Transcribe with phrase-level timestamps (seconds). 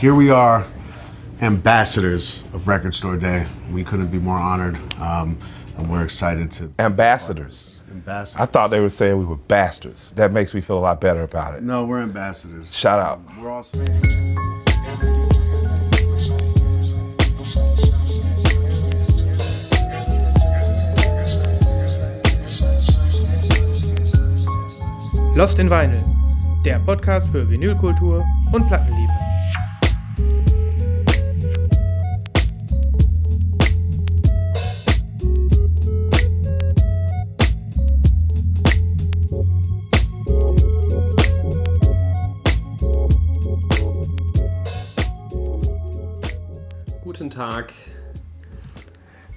[0.00, 0.64] here we are,
[1.42, 3.46] ambassadors of Record Store Day.
[3.70, 5.38] We couldn't be more honored, um,
[5.76, 6.72] and we're excited to.
[6.78, 7.82] Ambassadors.
[7.90, 8.40] Ambassadors.
[8.40, 10.12] I thought they were saying we were bastards.
[10.12, 11.62] That makes me feel a lot better about it.
[11.62, 12.74] No, we're ambassadors.
[12.74, 13.20] Shout out.
[13.38, 13.66] We're all.
[25.36, 26.02] Lost in Vinyl,
[26.64, 29.19] der Podcast für Vinylkultur und Plattenliebe.
[47.40, 47.72] Tag,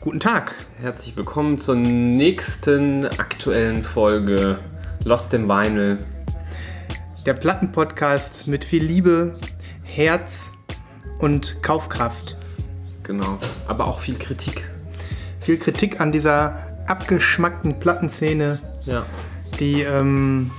[0.02, 0.54] Guten Tag.
[0.82, 4.60] herzlich willkommen zur nächsten aktuellen Folge
[5.06, 5.98] Lost in Vinyl.
[7.26, 9.40] Der Plattenpodcast mit viel Liebe,
[9.84, 10.50] Herz
[11.20, 12.36] und Kaufkraft.
[13.04, 13.40] Genau,
[13.70, 14.70] aber auch viel Kritik.
[15.40, 19.06] Viel Kritik an dieser abgeschmackten Plattenszene, Ja.
[19.62, 20.52] die, ähm,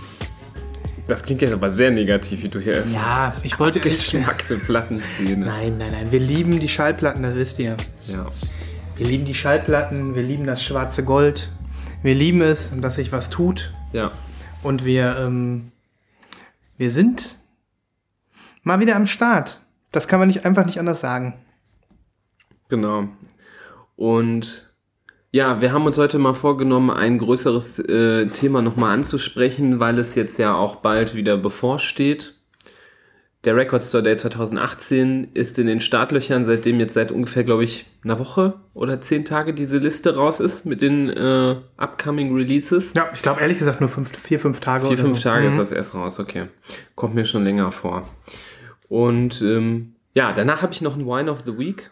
[1.07, 2.95] Das klingt jetzt aber sehr negativ, wie du hier erfährst.
[2.95, 3.81] ja, ich wollte...
[3.81, 5.45] Geschmackte Plattenszene.
[5.45, 7.77] Nein, nein, nein, wir lieben die Schallplatten, das wisst ihr.
[8.07, 8.31] Ja.
[8.97, 11.51] Wir lieben die Schallplatten, wir lieben das schwarze Gold.
[12.03, 13.73] Wir lieben es, dass sich was tut.
[13.93, 14.13] Ja.
[14.63, 15.73] Und wir, ähm,
[16.79, 17.37] wir sind
[18.63, 19.61] mal wieder am Start.
[19.93, 21.35] Das kann man nicht einfach nicht anders sagen.
[22.69, 23.09] Genau.
[23.97, 24.74] Und
[25.35, 30.15] ja, wir haben uns heute mal vorgenommen, ein größeres äh, Thema nochmal anzusprechen, weil es
[30.15, 32.35] jetzt ja auch bald wieder bevorsteht.
[33.43, 37.85] Der Record Store Day 2018 ist in den Startlöchern, seitdem jetzt seit ungefähr, glaube ich,
[38.05, 42.93] einer Woche oder zehn Tage diese Liste raus ist mit den äh, upcoming Releases.
[42.95, 45.29] Ja, ich glaube ehrlich gesagt nur fünf, vier, fünf Tage Vier, fünf so.
[45.29, 45.59] Tage ist Mhm.
[45.59, 46.47] das erst raus, okay.
[46.95, 48.09] Kommt mir schon länger vor.
[48.89, 51.91] Und ähm, ja, danach habe ich noch ein Wine of the Week.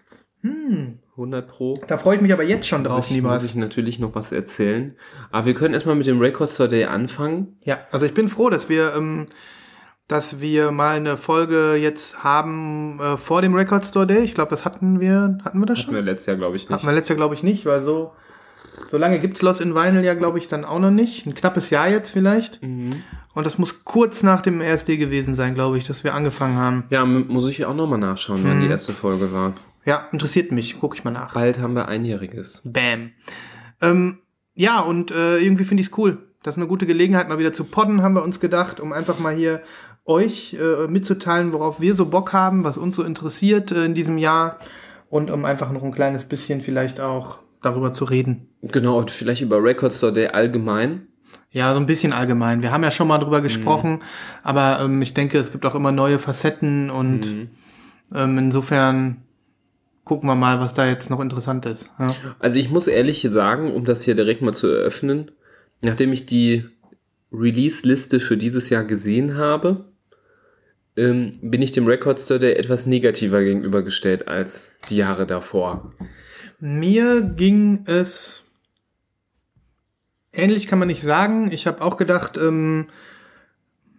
[1.12, 1.78] 100 Pro.
[1.88, 3.44] Da freue ich mich aber jetzt schon drauf, Muss ich, muss Nibas.
[3.44, 4.96] ich natürlich noch was erzählen.
[5.30, 7.56] Aber wir können erstmal mit dem Record Store Day anfangen.
[7.62, 9.26] Ja, also ich bin froh, dass wir, ähm,
[10.08, 14.22] dass wir mal eine Folge jetzt haben äh, vor dem Record Store Day.
[14.22, 15.94] Ich glaube, das hatten wir, hatten wir das Hatten schon?
[15.96, 16.70] wir letztes Jahr, glaube ich, nicht.
[16.72, 18.12] Hatten wir letztes Jahr, glaube ich, nicht, weil so,
[18.90, 21.26] so lange gibt's Lost in Vinyl ja, glaube ich, dann auch noch nicht.
[21.26, 22.62] Ein knappes Jahr jetzt vielleicht.
[22.62, 23.02] Mhm.
[23.34, 26.84] Und das muss kurz nach dem RSD gewesen sein, glaube ich, dass wir angefangen haben.
[26.90, 28.62] Ja, muss ich auch nochmal nachschauen, wann Mhm.
[28.64, 29.52] die erste Folge war.
[29.84, 30.78] Ja, interessiert mich.
[30.80, 31.34] Guck ich mal nach.
[31.34, 32.62] Bald haben wir einjähriges.
[32.64, 33.12] Bam.
[33.80, 34.18] Ähm,
[34.54, 36.18] ja, und äh, irgendwie finde ich es cool.
[36.42, 39.18] Das ist eine gute Gelegenheit, mal wieder zu podden, haben wir uns gedacht, um einfach
[39.18, 39.62] mal hier
[40.04, 44.18] euch äh, mitzuteilen, worauf wir so Bock haben, was uns so interessiert äh, in diesem
[44.18, 44.58] Jahr
[45.08, 48.48] und um einfach noch ein kleines bisschen vielleicht auch darüber zu reden.
[48.62, 51.06] Genau, und vielleicht über Record Store Day allgemein.
[51.50, 52.62] Ja, so ein bisschen allgemein.
[52.62, 54.00] Wir haben ja schon mal drüber gesprochen,
[54.42, 57.50] aber ähm, ich denke, es gibt auch immer neue Facetten und
[58.14, 59.21] ähm, insofern
[60.12, 61.88] gucken wir mal, was da jetzt noch interessant ist.
[61.98, 62.14] Ja.
[62.38, 65.30] Also ich muss ehrlich sagen, um das hier direkt mal zu eröffnen,
[65.80, 66.66] nachdem ich die
[67.32, 69.86] Release-Liste für dieses Jahr gesehen habe,
[70.98, 75.94] ähm, bin ich dem Record Store Day etwas negativer gegenübergestellt als die Jahre davor.
[76.60, 78.44] Mir ging es
[80.30, 81.50] ähnlich, kann man nicht sagen.
[81.52, 82.88] Ich habe auch gedacht, ähm,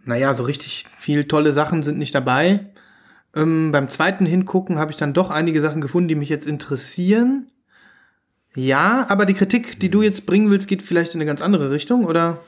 [0.06, 2.68] naja, so richtig viel tolle Sachen sind nicht dabei.
[3.36, 7.48] Ähm, beim zweiten Hingucken habe ich dann doch einige Sachen gefunden, die mich jetzt interessieren.
[8.56, 11.72] Ja, aber die Kritik, die du jetzt bringen willst, geht vielleicht in eine ganz andere
[11.72, 12.40] Richtung, oder?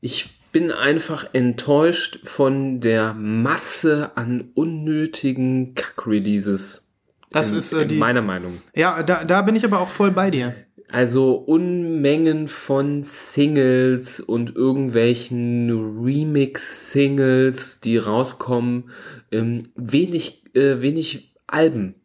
[0.00, 6.88] Ich bin einfach enttäuscht von der Masse an unnötigen Kack-Releases.
[7.30, 7.96] Das in, ist äh, die.
[7.96, 8.62] meiner Meinung.
[8.74, 10.54] Ja, da, da bin ich aber auch voll bei dir.
[10.90, 18.90] Also Unmengen von Singles und irgendwelchen Remix-Singles, die rauskommen.
[19.32, 21.96] Ähm, wenig, äh, wenig Alben.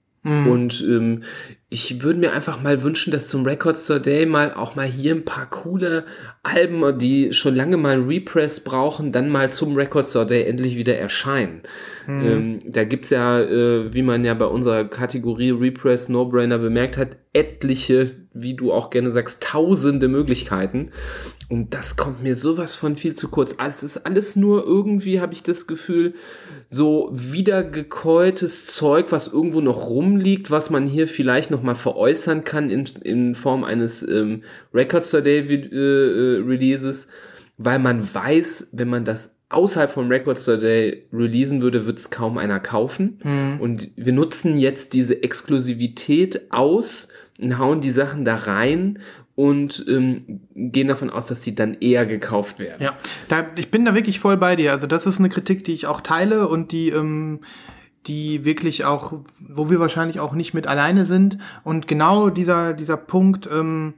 [0.52, 1.24] Und ähm,
[1.70, 5.16] ich würde mir einfach mal wünschen, dass zum Record Store Day mal auch mal hier
[5.16, 6.04] ein paar coole
[6.44, 10.76] Alben, die schon lange mal ein Repress brauchen, dann mal zum Record Store Day endlich
[10.76, 11.62] wieder erscheinen.
[12.08, 17.18] Ähm, da gibt's ja, äh, wie man ja bei unserer Kategorie Repress No-Brainer bemerkt hat,
[17.34, 20.92] etliche, wie du auch gerne sagst, tausende Möglichkeiten.
[21.48, 23.56] Und das kommt mir sowas von viel zu kurz.
[23.60, 26.14] Es ist alles nur irgendwie, habe ich das Gefühl,
[26.68, 32.70] so wiedergekäutes Zeug, was irgendwo noch rumliegt, was man hier vielleicht noch mal veräußern kann
[32.70, 34.44] in, in Form eines ähm,
[34.74, 37.10] Record Store Day äh, äh, Releases,
[37.58, 42.10] weil man weiß, wenn man das außerhalb vom Record Store Day releasen würde, wird es
[42.10, 43.20] kaum einer kaufen.
[43.60, 47.10] Und wir nutzen jetzt diese Exklusivität aus
[47.40, 49.00] und hauen die Sachen da rein
[49.36, 52.84] und ähm, gehen davon aus, dass sie dann eher gekauft werden.
[52.84, 52.98] Ja,
[53.30, 54.74] da, ich bin da wirklich voll bei dir.
[54.74, 57.40] Also das ist eine Kritik, die ich auch teile und die ähm,
[58.08, 61.38] die wirklich auch, wo wir wahrscheinlich auch nicht mit alleine sind.
[61.64, 63.96] Und genau dieser, dieser Punkt ähm,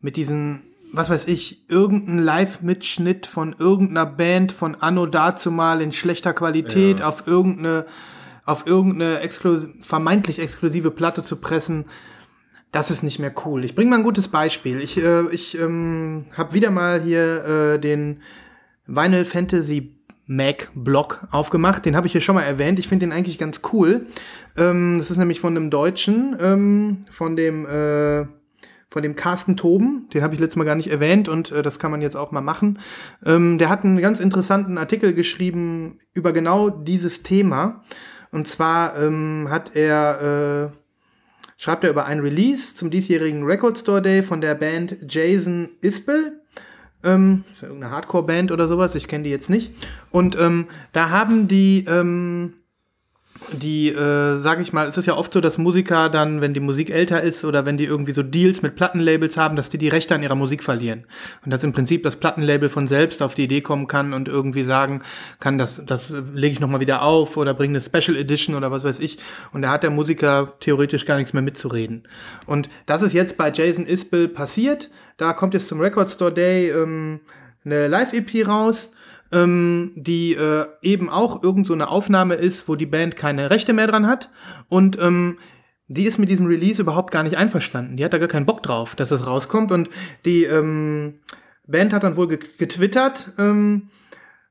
[0.00, 6.32] mit diesen, was weiß ich, irgendein Live-Mitschnitt von irgendeiner Band von Anno dazumal in schlechter
[6.32, 7.08] Qualität Ja.
[7.08, 7.86] auf irgendeine,
[8.44, 11.84] auf irgendeine exklu vermeintlich exklusive Platte zu pressen,
[12.72, 13.64] das ist nicht mehr cool.
[13.64, 14.80] Ich bringe mal ein gutes Beispiel.
[14.80, 18.22] Ich, äh, ich ähm, habe wieder mal hier äh, den
[18.86, 19.96] Vinyl Fantasy
[20.26, 21.84] Mac Blog aufgemacht.
[21.84, 22.78] Den habe ich hier schon mal erwähnt.
[22.78, 24.06] Ich finde den eigentlich ganz cool.
[24.56, 28.26] Ähm, das ist nämlich von einem Deutschen, ähm, von dem äh,
[28.90, 31.78] von dem Carsten Toben, den habe ich letztes Mal gar nicht erwähnt und äh, das
[31.78, 32.80] kann man jetzt auch mal machen.
[33.24, 37.84] Ähm, der hat einen ganz interessanten Artikel geschrieben über genau dieses Thema.
[38.32, 40.76] Und zwar ähm, hat er, äh,
[41.56, 46.40] schreibt er über ein Release zum diesjährigen Record Store Day von der Band Jason Ispel.
[47.02, 49.72] Ähm, irgendeine Hardcore-Band oder sowas, ich kenne die jetzt nicht.
[50.10, 52.54] Und ähm, da haben die, ähm,
[53.52, 56.60] die, äh, sag ich mal, es ist ja oft so, dass Musiker dann, wenn die
[56.60, 59.88] Musik älter ist oder wenn die irgendwie so Deals mit Plattenlabels haben, dass die die
[59.88, 61.04] Rechte an ihrer Musik verlieren.
[61.44, 64.64] Und dass im Prinzip das Plattenlabel von selbst auf die Idee kommen kann und irgendwie
[64.64, 65.02] sagen
[65.40, 68.84] kann, das, das lege ich nochmal wieder auf oder bringe eine Special Edition oder was
[68.84, 69.18] weiß ich.
[69.52, 72.04] Und da hat der Musiker theoretisch gar nichts mehr mitzureden.
[72.46, 74.90] Und das ist jetzt bei Jason Isbell passiert.
[75.16, 77.20] Da kommt jetzt zum Record Store Day ähm,
[77.64, 78.90] eine Live-EP raus
[79.32, 83.72] ähm, die äh, eben auch irgend so eine Aufnahme ist, wo die Band keine Rechte
[83.72, 84.30] mehr dran hat.
[84.68, 85.38] Und ähm,
[85.88, 87.96] die ist mit diesem Release überhaupt gar nicht einverstanden.
[87.96, 89.72] Die hat da gar keinen Bock drauf, dass das rauskommt.
[89.72, 89.90] Und
[90.24, 91.20] die ähm,
[91.66, 93.88] Band hat dann wohl ge getwittert, ähm,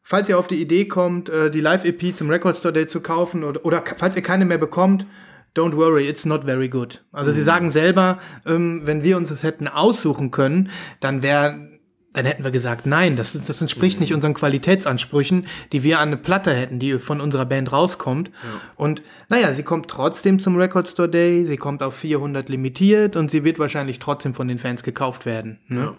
[0.03, 3.43] falls ihr auf die Idee kommt, äh, die Live-EP zum Record Store Day zu kaufen
[3.43, 5.05] oder, oder falls ihr keine mehr bekommt,
[5.55, 7.03] don't worry, it's not very good.
[7.11, 11.68] Also sie sagen selber, ähm, wenn wir uns das hätten aussuchen können, dann wäre
[12.13, 16.17] dann hätten wir gesagt, nein, das, das entspricht nicht unseren Qualitätsansprüchen, die wir an eine
[16.17, 18.31] Platte hätten, die von unserer Band rauskommt.
[18.75, 23.29] Und naja, sie kommt trotzdem zum Record Store Day, sie kommt auf 400 limitiert und
[23.29, 25.59] sie wird wahrscheinlich trotzdem von den Fans gekauft werden.
[25.67, 25.93] Ne?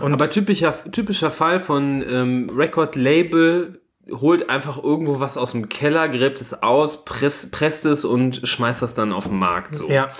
[0.00, 3.80] Und Aber typischer, typischer Fall von ähm, Record-Label
[4.10, 8.82] holt einfach irgendwo was aus dem Keller, gräbt es aus, press, presst es und schmeißt
[8.82, 9.76] das dann auf den Markt.
[9.76, 9.88] So.
[9.88, 10.10] ja,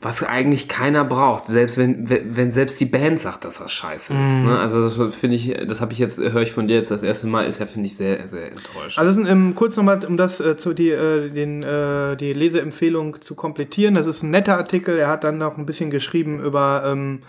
[0.00, 4.12] Was eigentlich keiner braucht, selbst wenn, wenn, wenn selbst die Band sagt, dass das scheiße
[4.12, 4.30] ist.
[4.30, 4.44] Mhm.
[4.44, 4.58] Ne?
[4.58, 7.26] Also das finde ich, das habe ich jetzt, höre ich von dir jetzt das erste
[7.26, 8.98] Mal, ist ja, finde ich, sehr, sehr enttäuschend.
[8.98, 12.32] Also das ist, ähm, kurz nochmal, um das äh, zu die, äh, den, äh, die
[12.32, 13.96] Leseempfehlung zu komplettieren.
[13.96, 14.96] Das ist ein netter Artikel.
[14.96, 17.22] Er hat dann noch ein bisschen geschrieben über, ähm,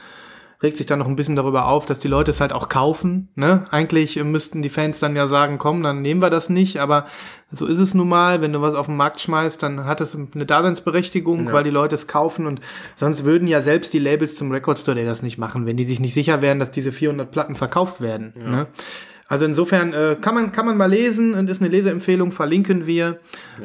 [0.61, 3.29] regt sich dann noch ein bisschen darüber auf, dass die Leute es halt auch kaufen.
[3.33, 3.65] Ne?
[3.71, 7.07] Eigentlich müssten die Fans dann ja sagen, komm, dann nehmen wir das nicht, aber
[7.51, 8.41] so ist es nun mal.
[8.41, 11.95] Wenn du was auf den Markt schmeißt, dann hat es eine Daseinsberechtigung, weil die Leute
[11.95, 12.61] es kaufen und
[12.95, 15.85] sonst würden ja selbst die Labels zum Record Store Day das nicht machen, wenn die
[15.85, 18.33] sich nicht sicher wären, dass diese 400 Platten verkauft werden.
[18.51, 18.67] Ne?
[19.29, 23.19] Also insofern äh, kann man kann man mal lesen und ist eine Leseempfehlung, verlinken wir.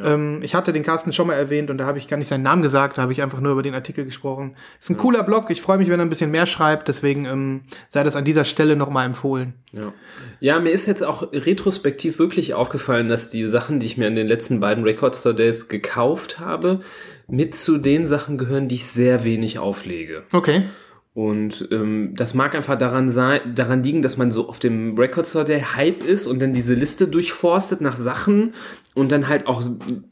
[0.05, 2.43] Ähm, ich hatte den Carsten schon mal erwähnt und da habe ich gar nicht seinen
[2.43, 4.57] Namen gesagt, da habe ich einfach nur über den Artikel gesprochen.
[4.79, 7.63] Ist ein cooler Blog, ich freue mich, wenn er ein bisschen mehr schreibt, deswegen ähm,
[7.89, 9.55] sei das an dieser Stelle nochmal empfohlen.
[9.73, 9.93] Ja.
[10.39, 14.17] ja, mir ist jetzt auch retrospektiv wirklich aufgefallen, dass die Sachen, die ich mir an
[14.17, 16.81] den letzten beiden Record Store Days gekauft habe,
[17.27, 20.25] mit zu den Sachen gehören, die ich sehr wenig auflege.
[20.31, 20.65] Okay.
[21.15, 25.29] Und ähm, das mag einfach daran sein, daran liegen, dass man so auf dem Record
[25.29, 28.53] Store Day Hype ist und dann diese Liste durchforstet nach Sachen
[28.95, 29.63] und dann halt auch,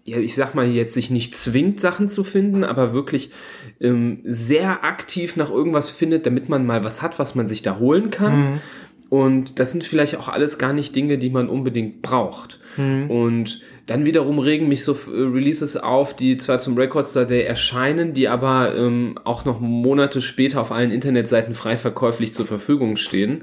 [0.05, 3.33] ja, ich sag mal jetzt sich nicht zwingt, Sachen zu finden, aber wirklich
[3.81, 7.81] ähm, sehr aktiv nach irgendwas findet, damit man mal was hat, was man sich da
[7.81, 8.61] holen kann.
[9.13, 12.61] Und das sind vielleicht auch alles gar nicht Dinge, die man unbedingt braucht.
[13.11, 17.43] Und dann wiederum regen mich so äh, Releases auf, die zwar zum Record Store Day
[17.43, 22.97] erscheinen, die aber ähm, auch noch Monate später auf allen Internetseiten frei verkäuflich zur Verfügung
[22.97, 23.43] stehen,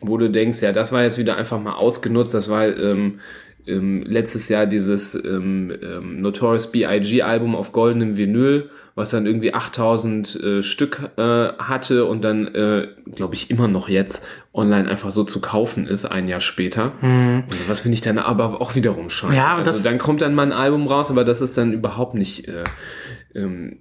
[0.00, 3.20] wo du denkst, ja, das war jetzt wieder einfach mal ausgenutzt, das war ähm,
[3.66, 7.22] ähm, letztes Jahr dieses ähm, ähm, Notorious B.I.G.
[7.22, 12.88] Album auf goldenem Vinyl, was dann irgendwie 8000 äh, Stück äh, hatte und dann, äh,
[13.14, 16.92] glaube ich, immer noch jetzt online einfach so zu kaufen ist, ein Jahr später.
[17.00, 19.36] Und was finde ich dann aber auch wiederum scheiße.
[19.36, 22.48] Ja, also dann kommt dann mal ein Album raus, aber das ist dann überhaupt nicht
[22.48, 22.64] äh,
[23.34, 23.78] ähm,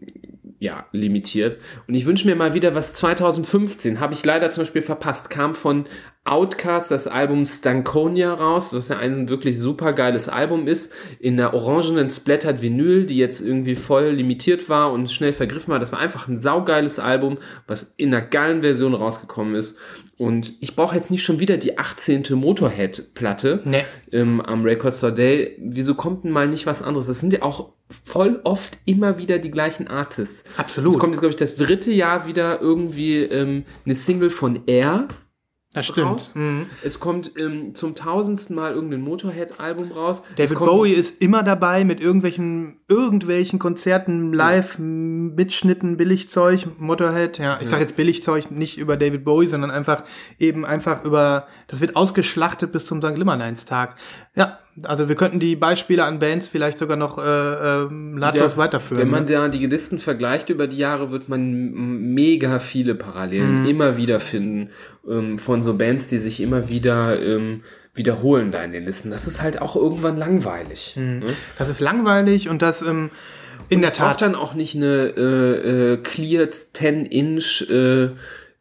[0.63, 1.57] ja, limitiert.
[1.87, 5.55] Und ich wünsche mir mal wieder was 2015, habe ich leider zum Beispiel verpasst, kam
[5.55, 5.85] von
[6.25, 11.53] Outcast das Album Stankonia raus, was ja ein wirklich super geiles Album ist, in einer
[11.53, 15.79] orangenen Splattered Vinyl, die jetzt irgendwie voll limitiert war und schnell vergriffen war.
[15.79, 19.77] Das war einfach ein saugeiles Album, was in einer geilen Version rausgekommen ist.
[20.17, 22.23] Und ich brauche jetzt nicht schon wieder die 18.
[22.31, 23.83] Motorhead-Platte Nee.
[24.13, 25.57] ähm, am Record Store Day.
[25.59, 27.07] Wieso kommt denn mal nicht was anderes?
[27.07, 27.73] Das sind ja auch
[28.05, 30.43] voll oft immer wieder die gleichen Artists.
[30.57, 30.93] Absolut.
[30.93, 35.07] Es kommt jetzt, glaube ich, das dritte Jahr wieder irgendwie ähm, eine Single von Air.
[35.73, 36.07] Das stimmt.
[36.07, 36.35] raus.
[36.35, 36.67] Mhm.
[36.83, 40.21] Es kommt ähm, zum tausendsten Mal irgendein Motorhead-Album raus.
[40.37, 47.39] David Bowie ist immer dabei mit irgendwelchen, irgendwelchen Konzerten, live, Mitschnitten, Billigzeug, Motorhead.
[47.39, 50.03] Ja, ich sage jetzt Billigzeug nicht über David Bowie, sondern einfach
[50.37, 53.17] eben einfach über, das wird ausgeschlachtet bis zum St.
[53.17, 53.95] Limmerleinstag.
[54.35, 58.57] Ja, also wir könnten die Beispiele an Bands vielleicht sogar noch äh, äh, nahtlos Ja,
[58.57, 59.01] weiterführen.
[59.01, 59.31] Wenn man ne?
[59.31, 62.97] da die Listen vergleicht über die Jahre, wird man mega viele Mhm.
[62.97, 64.69] Parallelen immer wieder finden
[65.07, 67.61] ähm, von so Bands, die sich immer wieder ähm,
[67.93, 69.11] wiederholen da in den Listen.
[69.11, 70.95] Das ist halt auch irgendwann langweilig.
[70.97, 71.19] Mhm.
[71.19, 71.33] Ne?
[71.59, 73.11] Das ist langweilig und das ähm,
[73.69, 74.21] in der Ich brauche Tat.
[74.23, 78.09] dann auch nicht eine äh, äh, cleared 10-inch äh,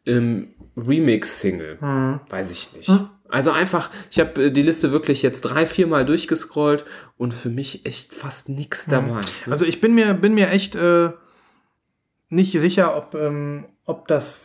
[0.05, 1.77] ähm, Remix-Single.
[1.81, 2.19] Mhm.
[2.29, 2.89] Weiß ich nicht.
[3.33, 6.85] Also einfach, ich habe äh, die Liste wirklich jetzt drei, vier Mal durchgescrollt
[7.17, 9.21] und für mich echt fast nix dabei.
[9.49, 11.09] Also ich bin mir, bin mir echt äh,
[12.29, 14.37] nicht sicher, ob, ähm, ob das.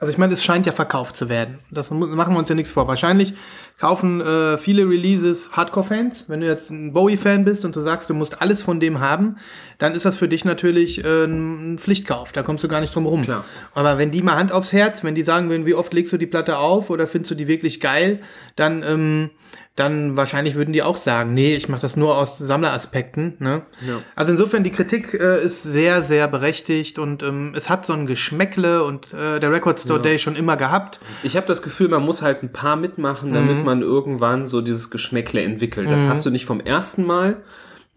[0.00, 1.60] Also ich meine, es scheint ja verkauft zu werden.
[1.70, 2.88] Das machen wir uns ja nichts vor.
[2.88, 3.34] Wahrscheinlich
[3.78, 6.24] kaufen äh, viele Releases Hardcore-Fans.
[6.28, 9.36] Wenn du jetzt ein Bowie-Fan bist und du sagst, du musst alles von dem haben,
[9.78, 12.32] dann ist das für dich natürlich äh, ein Pflichtkauf.
[12.32, 13.22] Da kommst du gar nicht drum rum.
[13.22, 13.44] Klar.
[13.74, 16.18] Aber wenn die mal Hand aufs Herz, wenn die sagen würden, wie oft legst du
[16.18, 18.18] die Platte auf oder findest du die wirklich geil,
[18.56, 19.30] dann, ähm,
[19.76, 23.36] dann wahrscheinlich würden die auch sagen, nee, ich mache das nur aus Sammleraspekten.
[23.38, 23.62] Ne?
[23.86, 24.00] Ja.
[24.16, 28.08] Also insofern, die Kritik äh, ist sehr, sehr berechtigt und ähm, es hat so ein
[28.08, 30.98] Geschmäckle und äh, der Record Store Day schon immer gehabt.
[31.22, 34.90] Ich habe das Gefühl, man muss halt ein paar mitmachen, damit man irgendwann so dieses
[34.90, 35.90] Geschmäckle entwickelt.
[35.90, 37.42] Das hast du nicht vom ersten Mal,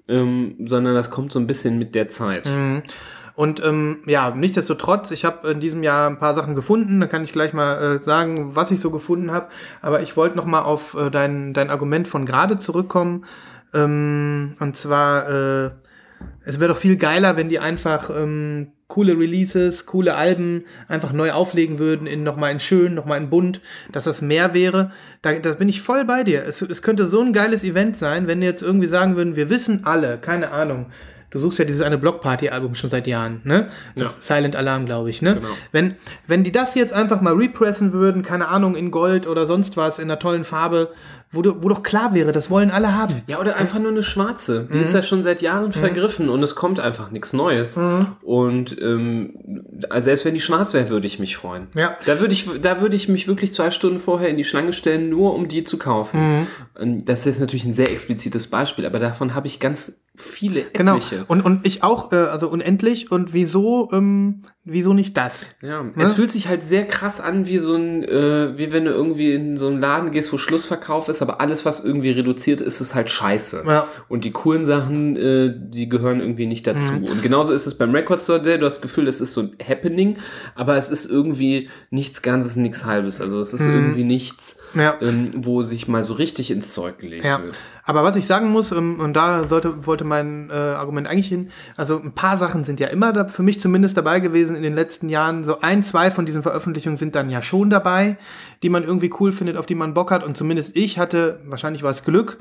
[0.08, 2.48] ähm, sondern das kommt so ein bisschen mit der Zeit.
[3.36, 7.00] Und ähm, ja, nichtsdestotrotz, ich habe in diesem Jahr ein paar Sachen gefunden.
[7.00, 9.48] Da kann ich gleich mal äh, sagen, was ich so gefunden habe.
[9.82, 13.26] Aber ich wollte noch mal auf äh, dein, dein Argument von gerade zurückkommen.
[13.74, 15.72] Ähm, und zwar, äh,
[16.44, 21.32] es wäre doch viel geiler, wenn die einfach ähm, coole Releases, coole Alben einfach neu
[21.32, 23.62] auflegen würden, in noch mal in schön, noch mal in bunt,
[23.94, 24.92] dass das mehr wäre.
[25.22, 26.44] Da, da bin ich voll bei dir.
[26.46, 29.50] Es, es könnte so ein geiles Event sein, wenn die jetzt irgendwie sagen würden, wir
[29.50, 30.88] wissen alle, keine Ahnung.
[31.30, 33.70] Du suchst ja dieses eine Blockparty-Album schon seit Jahren, ne?
[33.96, 34.14] Das Ja.
[34.20, 35.36] Silent Alarm, glaube ich, ne?
[35.36, 35.48] Genau.
[35.72, 35.96] Wenn,
[36.28, 40.00] wenn die das jetzt einfach mal repressen würden, keine Ahnung, in Gold oder sonst was,
[40.00, 40.92] in einer tollen Farbe,
[41.32, 43.24] wo, du, wo doch klar wäre, das wollen alle haben.
[43.28, 44.68] Ja, oder einfach nur eine schwarze.
[44.72, 44.82] Die Mhm.
[44.82, 47.78] ist ja schon seit Jahren vergriffen und es kommt einfach nichts Neues.
[47.78, 48.08] Mhm.
[48.22, 51.68] Und ähm, also selbst wenn die schwarz wäre, würde ich mich freuen.
[51.76, 51.96] Ja.
[52.06, 55.10] Da würde ich, da würde ich mich wirklich zwei Stunden vorher in die Schlange stellen,
[55.10, 56.20] nur um die zu kaufen.
[56.20, 56.48] Mhm.
[56.80, 60.98] Und Das ist natürlich ein sehr explizites Beispiel, aber davon habe ich ganz viele Genau.
[60.98, 61.26] etliche.
[61.28, 63.12] Und, und ich auch, äh, also unendlich.
[63.12, 65.48] Und wieso, ähm, wieso nicht das?
[65.62, 68.92] Ja, es fühlt sich halt sehr krass an, wie so ein, äh, wie wenn du
[68.92, 72.82] irgendwie in so einen Laden gehst, wo Schlussverkauf ist, aber alles, was irgendwie reduziert ist,
[72.82, 73.64] ist halt scheiße.
[73.66, 73.88] Ja.
[74.10, 76.92] Und die coolen Sachen, äh, die gehören irgendwie nicht dazu.
[76.94, 78.60] Und genauso ist es beim Record Store Day.
[78.60, 80.18] Du hast das Gefühl, es ist so ein Happening,
[80.56, 83.22] aber es ist irgendwie nichts Ganzes, nichts Halbes.
[83.22, 84.98] Also es ist irgendwie nichts, Ja.
[85.02, 87.56] ähm, wo sich mal so richtig ins Zeug gelegt Ja, wird.
[87.84, 91.50] Aber was ich sagen muss, ähm, und da sollte, wollte mein äh, Argument eigentlich hin,
[91.76, 94.76] also ein paar Sachen sind ja immer da, für mich zumindest dabei gewesen in den
[94.76, 95.44] letzten Jahren.
[95.44, 98.18] So ein, zwei von diesen Veröffentlichungen sind dann ja schon dabei,
[98.64, 100.24] die man irgendwie cool findet, auf die man Bock hat.
[100.24, 102.38] Und zumindest ich hatte, wahrscheinlich war es Glück,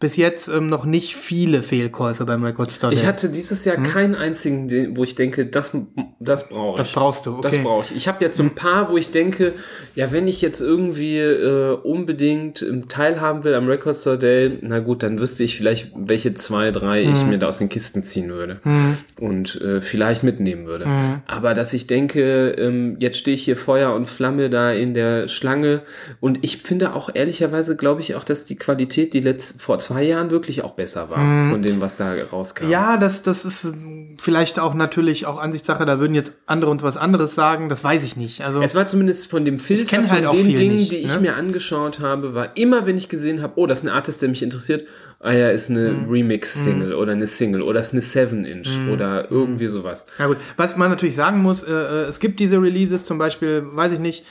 [0.00, 2.92] bis jetzt ähm, noch nicht viele Fehlkäufe beim Record Store.
[2.92, 5.72] Ich hatte dieses Jahr keinen einzigen, wo ich denke, das,
[6.18, 6.86] das brauche ich.
[6.86, 7.62] Das brauchst du, Das okay.
[7.62, 7.94] brauche ich.
[7.94, 9.52] Ich habe jetzt so ein paar, wo ich denke,
[9.94, 14.78] ja, wenn ich jetzt irgendwie äh, unbedingt ähm, teilhaben will am Record Store Day, na
[14.78, 18.30] gut, dann wüsste ich vielleicht, welche zwei, drei ich mir da aus den Kisten ziehen
[18.30, 18.58] würde
[19.20, 20.86] und äh, vielleicht mitnehmen würde.
[21.26, 25.28] Aber dass ich denke, ähm, jetzt stehe ich hier Feuer und Flamme da in der
[25.28, 25.82] Schlange
[26.20, 29.89] und ich finde auch ehrlicherweise, glaube ich auch, dass die Qualität die letzt, vor zwei
[29.98, 32.68] Jahren wirklich auch besser war von dem, was da rauskam.
[32.70, 36.82] Ja, das, das ist ähm, vielleicht auch natürlich auch Ansichtssache, da würden jetzt andere uns
[36.82, 38.42] was anderes sagen, das weiß ich nicht.
[38.42, 41.14] Also Es war zumindest von dem Filter, von halt auch den Dingen, nicht, die ich
[41.14, 41.20] ne?
[41.20, 44.28] mir angeschaut habe, war immer, wenn ich gesehen habe, oh, das ist ein Artist, der
[44.28, 44.86] mich interessiert,
[45.18, 46.10] ah ja, ist eine Mhm.
[46.10, 50.06] Remix-Single oder eine Single oder ist eine 7-Inch oder irgendwie sowas.
[50.18, 53.62] Ja gut, was man natürlich sagen muss, äh, äh, es gibt diese Releases, zum Beispiel,
[53.64, 54.24] weiß ich nicht,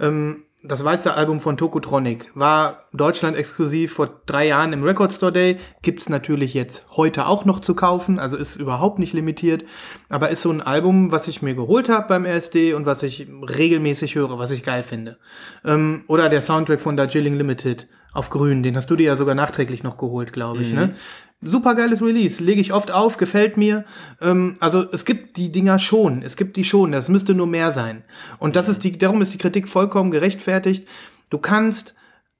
[0.00, 5.32] ähm, das weiße Album von Tokotronic war Deutschland exklusiv vor drei Jahren im Record Store
[5.32, 9.64] Day, gibt's natürlich jetzt heute auch noch zu kaufen, also ist überhaupt nicht limitiert,
[10.08, 13.26] aber ist so ein Album, was ich mir geholt habe beim RSD und was ich
[13.28, 15.18] regelmäßig höre, was ich geil finde.
[15.64, 19.34] Ähm, oder der Soundtrack von Darjeeling Limited auf Grün, den hast du dir ja sogar
[19.34, 20.94] nachträglich noch geholt, glaube ich, ne?
[21.42, 23.84] Super geiles Release, lege ich oft auf, gefällt mir.
[24.22, 27.72] Ähm, also es gibt die Dinger schon, es gibt die schon, das müsste nur mehr
[27.72, 28.04] sein.
[28.38, 30.88] Und das ist die, darum ist die Kritik vollkommen gerechtfertigt.
[31.28, 31.94] Du kannst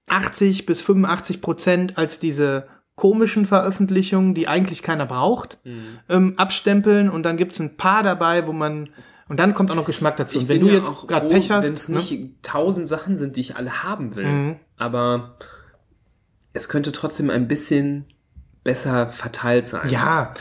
[0.08, 5.58] 80 bis 85 Prozent als diese komischen Veröffentlichungen, die eigentlich keiner braucht,
[6.08, 8.88] ähm, abstempeln und dann gibt's ein paar dabei, wo man
[9.28, 10.36] Und dann kommt auch noch Geschmack dazu.
[10.36, 11.96] Ich und wenn du ja jetzt gerade Pech hast, wenn es ne?
[11.96, 14.24] nicht tausend Sachen sind, die ich alle haben will.
[14.24, 14.56] Mhm.
[14.76, 15.36] Aber
[16.56, 18.06] es könnte trotzdem ein bisschen
[18.64, 19.88] besser verteilt sein.
[19.90, 20.34] ja,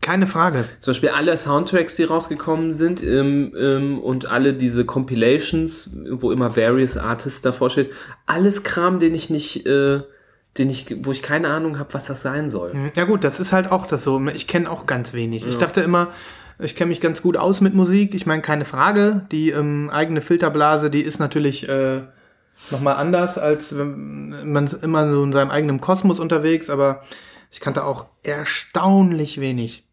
[0.00, 0.64] keine Frage.
[0.80, 6.56] Zum Beispiel alle Soundtracks, die rausgekommen sind ähm, ähm, und alle diese Compilations, wo immer
[6.56, 7.90] Various Artists davor steht,
[8.26, 10.00] alles Kram, den ich nicht, äh,
[10.56, 12.72] den ich, wo ich keine Ahnung habe, was das sein soll.
[12.96, 14.20] Ja gut, das ist halt auch das so.
[14.28, 15.46] Ich kenne auch ganz wenig.
[15.46, 16.08] Ich dachte immer,
[16.58, 18.14] ich kenne mich ganz gut aus mit Musik.
[18.14, 19.26] Ich meine, keine Frage.
[19.30, 22.00] Die ähm, eigene Filterblase, die ist natürlich äh,
[22.70, 27.02] nochmal anders, als wenn man immer so in seinem eigenen Kosmos unterwegs, aber
[27.50, 29.84] ich kannte auch erstaunlich wenig.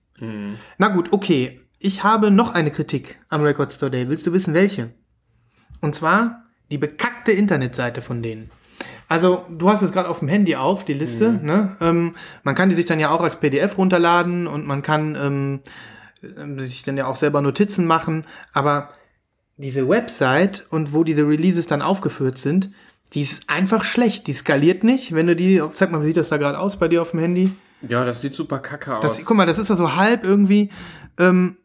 [0.77, 1.59] Na gut, okay.
[1.79, 4.07] Ich habe noch eine Kritik am Record Store Day.
[4.07, 4.91] Willst du wissen, welche?
[5.81, 8.49] Und zwar die bekackte Internetseite von denen.
[9.07, 11.39] Also, du hast es gerade auf dem Handy auf, die Liste.
[11.43, 11.75] Ne?
[11.79, 16.57] Ähm, man kann die sich dann ja auch als PDF runterladen und man kann ähm,
[16.57, 18.25] sich dann ja auch selber Notizen machen.
[18.51, 18.89] Aber
[19.57, 22.71] diese Website und wo diese Releases dann aufgeführt sind,
[23.13, 24.27] die ist einfach schlecht.
[24.27, 25.13] Die skaliert nicht.
[25.13, 27.19] Wenn du die, zeig mal, wie sieht das da gerade aus bei dir auf dem
[27.19, 27.51] Handy?
[27.87, 29.03] Ja, das sieht super kacke aus.
[29.03, 30.69] Das, guck mal, das ist ja so halb irgendwie.
[31.17, 31.57] Ähm,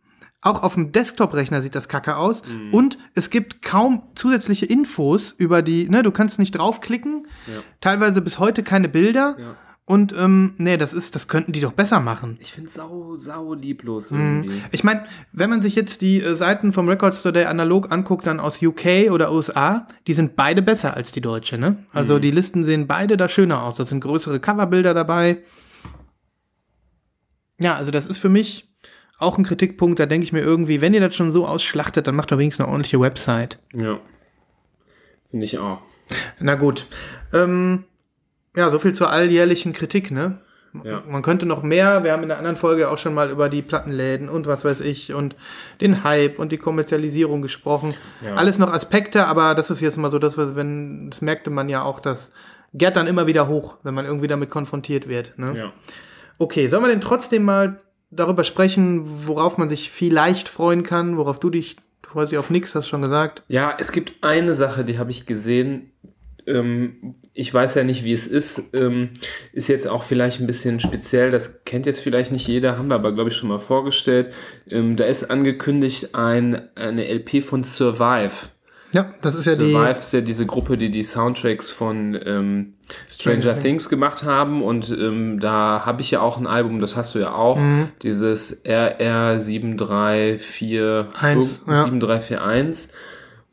[0.42, 2.42] auch auf dem Desktop-Rechner sieht das kacke aus.
[2.46, 2.72] Mhm.
[2.72, 7.26] Und es gibt kaum zusätzliche Infos über die, ne, du kannst nicht draufklicken.
[7.46, 7.62] Ja.
[7.80, 9.36] Teilweise bis heute keine Bilder.
[9.38, 9.56] Ja.
[9.90, 12.38] Und ähm, nee, das ist, das könnten die doch besser machen.
[12.40, 14.20] ich finde sau, sau lieblos Mhm.
[14.44, 14.62] irgendwie.
[14.70, 18.24] Ich meine, wenn man sich jetzt die äh, Seiten vom Record Store Day analog anguckt,
[18.24, 21.84] dann aus UK oder USA, die sind beide besser als die deutsche, ne?
[21.92, 22.20] Also Mhm.
[22.20, 23.74] die Listen sehen beide da schöner aus.
[23.74, 25.38] Da sind größere Coverbilder dabei.
[27.58, 28.68] Ja, also das ist für mich
[29.18, 29.98] auch ein Kritikpunkt.
[29.98, 32.64] Da denke ich mir irgendwie, wenn ihr das schon so ausschlachtet, dann macht doch wenigstens
[32.64, 33.58] eine ordentliche Website.
[33.74, 33.98] Ja.
[35.30, 35.80] Finde ich auch.
[36.38, 36.86] Na gut.
[37.32, 37.84] Ähm,
[38.56, 40.38] ja, so viel zur alljährlichen Kritik, ne?
[40.84, 41.02] Ja.
[41.08, 43.62] Man könnte noch mehr, wir haben in der anderen Folge auch schon mal über die
[43.62, 45.34] Plattenläden und was weiß ich und
[45.80, 47.94] den Hype und die Kommerzialisierung gesprochen.
[48.24, 48.36] Ja.
[48.36, 51.68] Alles noch Aspekte, aber das ist jetzt mal so, dass wir, wenn, das merkte man
[51.68, 52.30] ja auch, das
[52.72, 55.36] gärt dann immer wieder hoch, wenn man irgendwie damit konfrontiert wird.
[55.38, 55.56] Ne?
[55.56, 55.72] Ja.
[56.38, 57.80] Okay, sollen wir denn trotzdem mal
[58.10, 62.50] darüber sprechen, worauf man sich vielleicht freuen kann, worauf du dich, du freust dich auf
[62.50, 63.42] nichts, hast schon gesagt.
[63.48, 65.92] Ja, es gibt eine Sache, die habe ich gesehen.
[66.46, 68.74] Ähm, ich weiß ja nicht, wie es ist.
[68.74, 69.10] Ähm,
[69.52, 71.30] ist jetzt auch vielleicht ein bisschen speziell.
[71.30, 74.30] Das kennt jetzt vielleicht nicht jeder, haben wir aber, glaube ich, schon mal vorgestellt.
[74.68, 78.32] Ähm, da ist angekündigt ein, eine LP von Survive.
[78.92, 79.70] Ja, das ist ja die.
[79.70, 82.74] Survive ist ja diese Gruppe, die die Soundtracks von ähm,
[83.08, 86.96] Stranger Stranger Things gemacht haben und ähm, da habe ich ja auch ein Album, das
[86.96, 87.90] hast du ja auch, Mhm.
[88.02, 91.84] dieses RR7341 Eins, ja.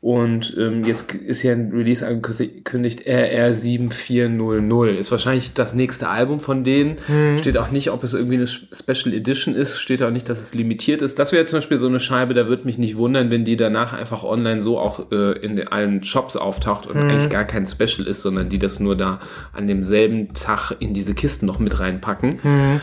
[0.00, 6.62] und ähm, jetzt ist ja ein Release angekündigt RR7400 ist wahrscheinlich das nächste Album von
[6.62, 7.38] denen Mhm.
[7.38, 10.54] steht auch nicht, ob es irgendwie eine Special Edition ist, steht auch nicht, dass es
[10.54, 11.18] limitiert ist.
[11.18, 13.92] Das wäre zum Beispiel so eine Scheibe, da würde mich nicht wundern, wenn die danach
[13.92, 17.10] einfach online so auch äh, in allen Shops auftaucht und Mhm.
[17.10, 19.18] eigentlich gar kein Special ist, sondern die das nur da
[19.52, 22.80] an demselben Tag in diese Kisten noch mit reinpacken.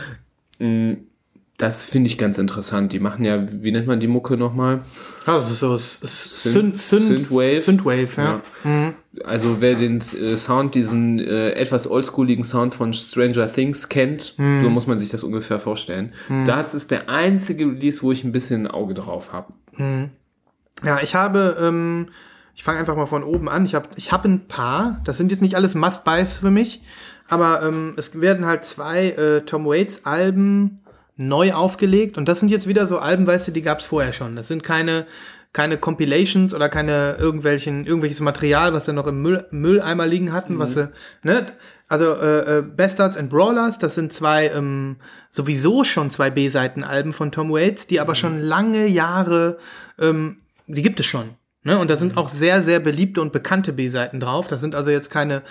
[0.58, 0.96] Mhm.
[1.58, 2.92] Das finde ich ganz interessant.
[2.92, 4.82] Die machen ja, wie nennt man die Mucke nochmal?
[5.26, 7.60] Ja, das ist so Synth- Synth- Synthwave.
[7.60, 8.40] Synthwave, ja.
[8.64, 8.92] Mhm.
[9.24, 14.62] Also wer den äh, Sound, diesen äh, etwas oldschooligen Sound von Stranger Things kennt, Mhm.
[14.64, 16.12] so muss man sich das ungefähr vorstellen.
[16.44, 19.54] Das ist der einzige Release, wo ich ein bisschen ein Auge drauf habe.
[20.84, 22.08] Ja, ich habe, ähm,
[22.54, 23.64] ich fange einfach mal von oben an.
[23.64, 25.00] Ich habe ich hab ein paar.
[25.04, 26.82] Das sind jetzt nicht alles Must-Buys für mich.
[27.28, 30.80] Aber ähm, es werden halt zwei äh, Tom Waits Alben
[31.16, 32.16] neu aufgelegt.
[32.18, 34.36] Und das sind jetzt wieder so Alben, weißt du, die gab es vorher schon.
[34.36, 35.06] Das sind keine,
[35.52, 40.58] keine Compilations oder keine irgendwelchen, irgendwelches Material, was sie noch im Müll, Mülleimer liegen hatten,
[40.58, 40.90] was sie,
[41.22, 41.46] ne?
[41.88, 44.96] Also äh, äh, Bastards and Brawlers, das sind zwei ähm,
[45.30, 49.58] sowieso schon zwei B-Seiten-Alben von Tom Waits, die aber schon lange Jahre,
[50.00, 51.36] ähm, die gibt es schon.
[51.62, 51.78] Ne?
[51.78, 54.48] Und da sind auch sehr, sehr beliebte und bekannte B-Seiten drauf.
[54.48, 55.42] Das sind also jetzt keine,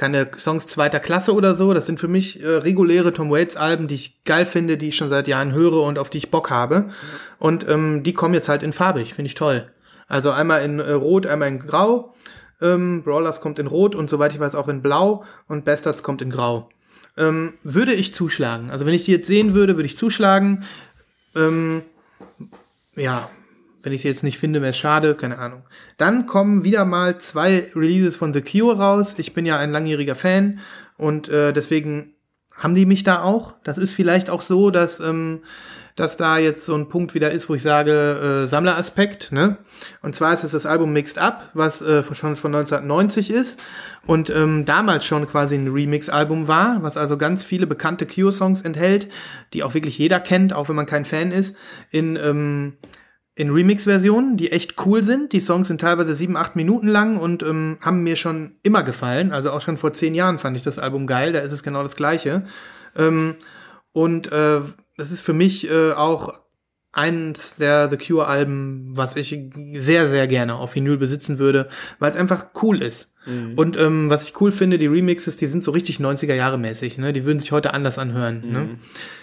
[0.00, 1.74] keine Songs zweiter Klasse oder so.
[1.74, 5.10] Das sind für mich äh, reguläre Tom Waits-Alben, die ich geil finde, die ich schon
[5.10, 6.88] seit Jahren höre und auf die ich Bock habe.
[7.38, 9.70] Und ähm, die kommen jetzt halt in farbig, finde ich toll.
[10.08, 12.14] Also einmal in äh, Rot, einmal in Grau.
[12.62, 16.22] Ähm, Brawlers kommt in Rot und soweit ich weiß auch in Blau und Bastards kommt
[16.22, 16.70] in Grau.
[17.18, 18.70] Ähm, würde ich zuschlagen.
[18.70, 20.64] Also wenn ich die jetzt sehen würde, würde ich zuschlagen.
[21.36, 21.82] Ähm,
[22.96, 23.28] ja,
[23.82, 25.62] wenn ich sie jetzt nicht finde, wäre schade, keine Ahnung.
[25.96, 29.14] Dann kommen wieder mal zwei Releases von The Cure raus.
[29.18, 30.60] Ich bin ja ein langjähriger Fan
[30.96, 32.14] und äh, deswegen
[32.56, 33.54] haben die mich da auch.
[33.64, 35.40] Das ist vielleicht auch so, dass, ähm,
[35.96, 39.56] dass da jetzt so ein Punkt wieder ist, wo ich sage, äh, Sammleraspekt, ne?
[40.02, 43.58] Und zwar ist es das Album Mixed Up, was äh, schon von 1990 ist
[44.06, 49.08] und ähm, damals schon quasi ein Remix-Album war, was also ganz viele bekannte Cure-Songs enthält,
[49.52, 51.54] die auch wirklich jeder kennt, auch wenn man kein Fan ist,
[51.90, 52.74] in, ähm,
[53.40, 55.32] in Remix-Versionen, die echt cool sind.
[55.32, 59.32] Die Songs sind teilweise sieben, acht Minuten lang und ähm, haben mir schon immer gefallen.
[59.32, 61.32] Also auch schon vor zehn Jahren fand ich das Album geil.
[61.32, 62.44] Da ist es genau das Gleiche.
[62.94, 63.36] Ähm,
[63.92, 64.60] und äh,
[64.98, 66.38] das ist für mich äh, auch
[66.92, 69.34] eins der The Cure-Alben, was ich
[69.74, 73.09] sehr, sehr gerne auf Vinyl besitzen würde, weil es einfach cool ist.
[73.26, 73.54] Mhm.
[73.54, 76.98] Und ähm, was ich cool finde, die Remixes, die sind so richtig 90er Jahre mäßig,
[76.98, 77.12] ne?
[77.12, 78.40] Die würden sich heute anders anhören.
[78.40, 78.46] Ne?
[78.46, 78.52] Mhm.
[78.52, 78.78] Ne?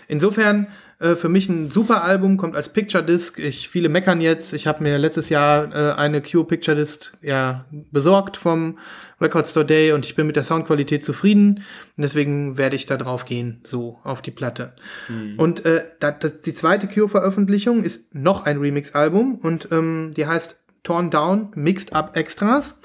[0.08, 0.68] Insofern
[1.00, 3.38] äh, für mich ein super Album, kommt als Picture Disc.
[3.38, 4.54] Ich, viele meckern jetzt.
[4.54, 8.80] Ich habe mir letztes Jahr äh, eine Cure Picture Disc ja, besorgt vom
[9.22, 11.64] Record Store Day und ich bin mit der Soundqualität zufrieden.
[11.98, 14.74] Und deswegen werde ich da drauf gehen, so auf die Platte.
[15.08, 15.36] Mhm.
[15.38, 20.58] Und äh, das, das, die zweite Cure-Veröffentlichung ist noch ein Remix-Album und ähm, die heißt
[20.84, 22.76] Torn Down Mixed Up Extras.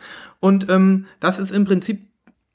[0.43, 2.09] Und ähm, das ist im Prinzip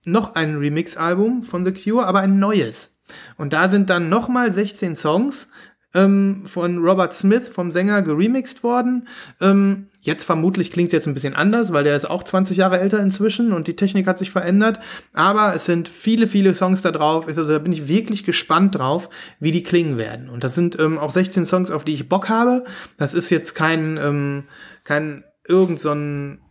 [0.04, 2.92] noch ein Remix-Album von The Cure, aber ein neues.
[3.38, 5.48] Und da sind dann nochmal 16 Songs
[5.94, 9.08] ähm, von Robert Smith, vom Sänger, geremixed worden.
[9.40, 12.78] Ähm, jetzt vermutlich klingt es jetzt ein bisschen anders, weil der ist auch 20 Jahre
[12.82, 14.82] älter inzwischen und die Technik hat sich verändert.
[15.14, 17.26] Aber es sind viele, viele Songs da drauf.
[17.28, 20.28] Also da bin ich wirklich gespannt drauf, wie die klingen werden.
[20.28, 22.66] Und das sind ähm, auch 16 Songs, auf die ich Bock habe.
[22.98, 24.44] Das ist jetzt kein, ähm,
[24.84, 26.42] kein irgend so ein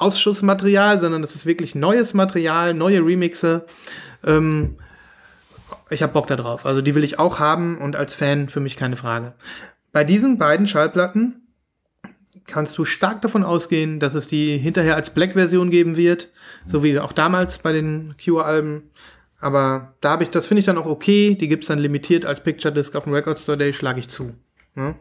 [0.00, 3.66] Ausschussmaterial, sondern das ist wirklich neues Material, neue Remixe.
[4.24, 4.76] Ähm,
[5.90, 6.66] ich habe Bock da drauf.
[6.66, 9.34] Also die will ich auch haben und als Fan für mich keine Frage.
[9.92, 11.40] Bei diesen beiden Schallplatten
[12.46, 16.28] kannst du stark davon ausgehen, dass es die hinterher als Black-Version geben wird,
[16.66, 18.90] so wie auch damals bei den Cure-Alben.
[19.40, 21.34] Aber da habe ich, das finde ich dann auch okay.
[21.34, 24.34] Die gibt's dann limitiert als Picture Disc auf dem Record Store Day, schlage ich zu.
[24.76, 24.94] Ja?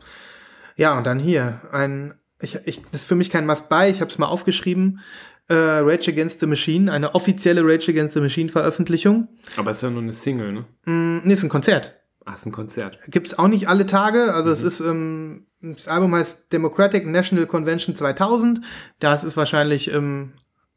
[0.76, 3.90] ja, und dann hier ein, ich, ich, das ist für mich kein Must-Buy.
[3.90, 5.02] Ich habe es mal aufgeschrieben
[5.50, 9.28] äh, Rage Against the Machine, eine offizielle Rage Against the Machine Veröffentlichung.
[9.58, 10.66] Aber ist ja nur eine Single, ne?
[10.86, 11.96] Mm, nee, ist ein Konzert.
[12.26, 13.00] Ach, ist ein Konzert.
[13.08, 14.34] Gibt's auch nicht alle Tage.
[14.34, 14.56] Also mhm.
[14.56, 18.62] es ist, ähm, das Album heißt Democratic National Convention 2000.
[19.00, 20.34] Das ist wahrscheinlich ähm,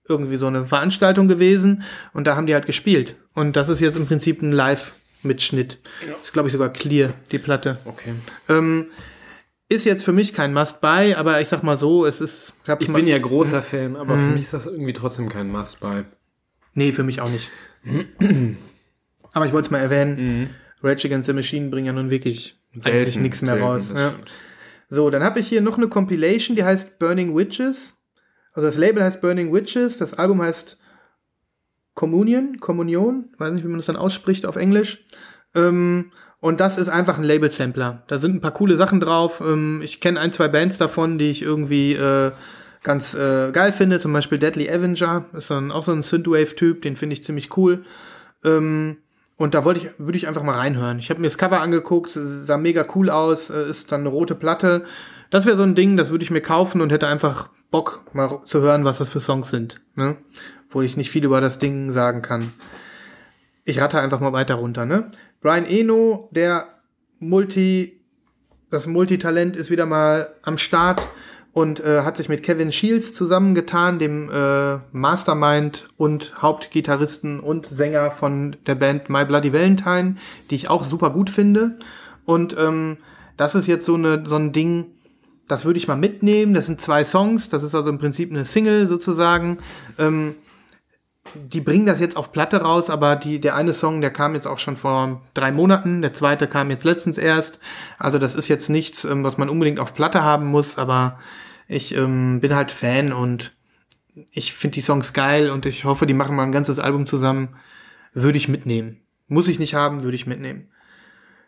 [0.08, 3.16] irgendwie so eine Veranstaltung gewesen und da haben die halt gespielt.
[3.34, 5.78] Und das ist jetzt im Prinzip ein Live-Mitschnitt.
[6.06, 6.14] Ja.
[6.14, 7.78] Ist, glaube ich, sogar clear, die Platte.
[7.84, 8.14] Okay.
[8.48, 8.86] Ähm,
[9.72, 12.52] ist jetzt für mich kein Must-Buy, aber ich sag mal so, es ist.
[12.66, 13.62] Ich, ich bin ja großer mhm.
[13.62, 14.28] Fan, aber mhm.
[14.28, 16.04] für mich ist das irgendwie trotzdem kein Must-Buy.
[16.74, 17.48] Nee, für mich auch nicht.
[19.32, 20.40] aber ich wollte es mal erwähnen.
[20.40, 20.50] Mhm.
[20.82, 23.92] Rage Against the Machine bringen ja nun wirklich selten, eigentlich nichts mehr selten, raus.
[23.94, 24.14] Ja.
[24.88, 27.94] So, dann habe ich hier noch eine Compilation, die heißt Burning Witches.
[28.52, 30.76] Also das Label heißt Burning Witches, das Album heißt
[31.94, 35.04] Communion, Kommunion, weiß nicht, wie man das dann ausspricht auf Englisch.
[35.54, 38.02] Ähm, und das ist einfach ein Label-Sampler.
[38.08, 39.40] Da sind ein paar coole Sachen drauf.
[39.40, 42.32] Ähm, ich kenne ein, zwei Bands davon, die ich irgendwie äh,
[42.82, 44.00] ganz äh, geil finde.
[44.00, 45.24] Zum Beispiel Deadly Avenger.
[45.34, 46.82] Ist dann auch so ein Synthwave-Typ.
[46.82, 47.84] Den finde ich ziemlich cool.
[48.42, 48.96] Ähm,
[49.36, 50.98] und da wollte ich, würde ich einfach mal reinhören.
[50.98, 54.34] Ich habe mir das Cover angeguckt, sah mega cool aus, äh, ist dann eine rote
[54.34, 54.84] Platte.
[55.30, 58.40] Das wäre so ein Ding, das würde ich mir kaufen und hätte einfach Bock, mal
[58.46, 59.80] zu hören, was das für Songs sind.
[59.94, 60.16] Ne?
[60.66, 62.52] Obwohl ich nicht viel über das Ding sagen kann.
[63.64, 65.10] Ich rate einfach mal weiter runter, ne?
[65.40, 66.66] Brian Eno, der
[67.20, 68.00] Multi,
[68.70, 71.06] das Multitalent ist wieder mal am Start
[71.52, 78.10] und äh, hat sich mit Kevin Shields zusammengetan, dem äh, Mastermind und Hauptgitarristen und Sänger
[78.10, 80.16] von der Band My Bloody Valentine,
[80.50, 81.78] die ich auch super gut finde.
[82.24, 82.96] Und ähm,
[83.36, 84.86] das ist jetzt so, eine, so ein Ding,
[85.46, 86.54] das würde ich mal mitnehmen.
[86.54, 89.58] Das sind zwei Songs, das ist also im Prinzip eine Single sozusagen.
[89.98, 90.34] Ähm,
[91.34, 94.46] die bringen das jetzt auf Platte raus, aber die, der eine Song, der kam jetzt
[94.46, 97.58] auch schon vor drei Monaten, der zweite kam jetzt letztens erst.
[97.98, 101.18] Also das ist jetzt nichts, ähm, was man unbedingt auf Platte haben muss, aber
[101.68, 103.52] ich ähm, bin halt Fan und
[104.30, 107.56] ich finde die Songs geil und ich hoffe, die machen mal ein ganzes Album zusammen.
[108.12, 109.00] Würde ich mitnehmen.
[109.26, 110.68] Muss ich nicht haben, würde ich mitnehmen.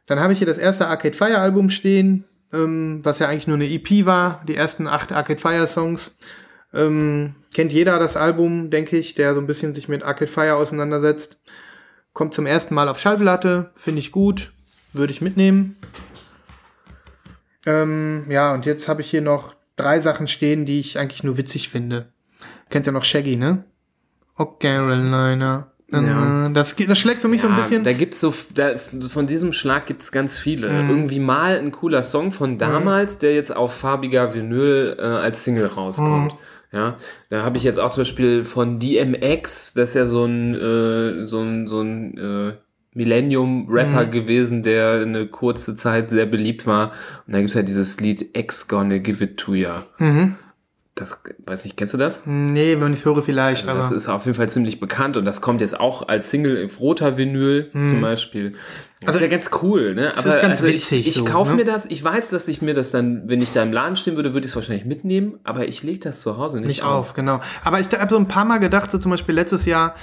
[0.06, 3.56] Dann habe ich hier das erste Arcade Fire Album stehen, ähm, was ja eigentlich nur
[3.56, 6.16] eine EP war, die ersten acht Arcade Fire Songs.
[6.74, 10.56] Ähm, kennt jeder das Album, denke ich, der so ein bisschen sich mit Arcade Fire
[10.56, 11.38] auseinandersetzt.
[12.12, 14.52] Kommt zum ersten Mal auf Schallplatte, finde ich gut,
[14.92, 15.76] würde ich mitnehmen.
[17.66, 21.36] Ähm, ja, und jetzt habe ich hier noch drei Sachen stehen, die ich eigentlich nur
[21.36, 22.12] witzig finde.
[22.70, 23.64] Kennt ja noch Shaggy, ne?
[24.36, 25.70] Oh, Carolina.
[25.92, 26.48] Ja.
[26.48, 27.84] Das, das schlägt für mich ja, so ein bisschen.
[27.84, 30.68] Da gibt's so, da, von diesem Schlag gibt es ganz viele.
[30.68, 30.90] Mhm.
[30.90, 33.20] Irgendwie mal ein cooler Song von damals, mhm.
[33.20, 36.32] der jetzt auf farbiger Vinyl äh, als Single rauskommt.
[36.32, 36.38] Mhm.
[36.74, 40.54] Ja, da habe ich jetzt auch zum Beispiel von DMX, das ist ja so ein,
[40.54, 42.52] äh, so ein, so ein äh,
[42.94, 44.10] Millennium-Rapper mhm.
[44.10, 46.90] gewesen, der eine kurze Zeit sehr beliebt war.
[47.26, 49.86] Und da gibt's ja dieses Lied X Gonna Give It To Ya.
[49.98, 50.34] Mhm.
[50.96, 52.20] Das, weiß nicht, kennst du das?
[52.24, 53.96] Nee, wenn ich höre vielleicht, Also das aber.
[53.96, 57.18] ist auf jeden Fall ziemlich bekannt und das kommt jetzt auch als Single auf roter
[57.18, 58.52] Vinyl zum Beispiel.
[58.52, 60.12] Das Also, ist ja ganz cool, ne?
[60.14, 60.24] ganz
[60.62, 61.56] also witzig ich, ich so, kaufe ne?
[61.56, 64.14] mir das, ich weiß, dass ich mir das dann, wenn ich da im Laden stehen
[64.14, 67.12] würde, würde ich es wahrscheinlich mitnehmen, aber ich lege das zu Hause nicht, nicht auf,
[67.12, 67.40] genau.
[67.64, 69.96] Aber ich habe so ein paar Mal gedacht, so zum Beispiel letztes Jahr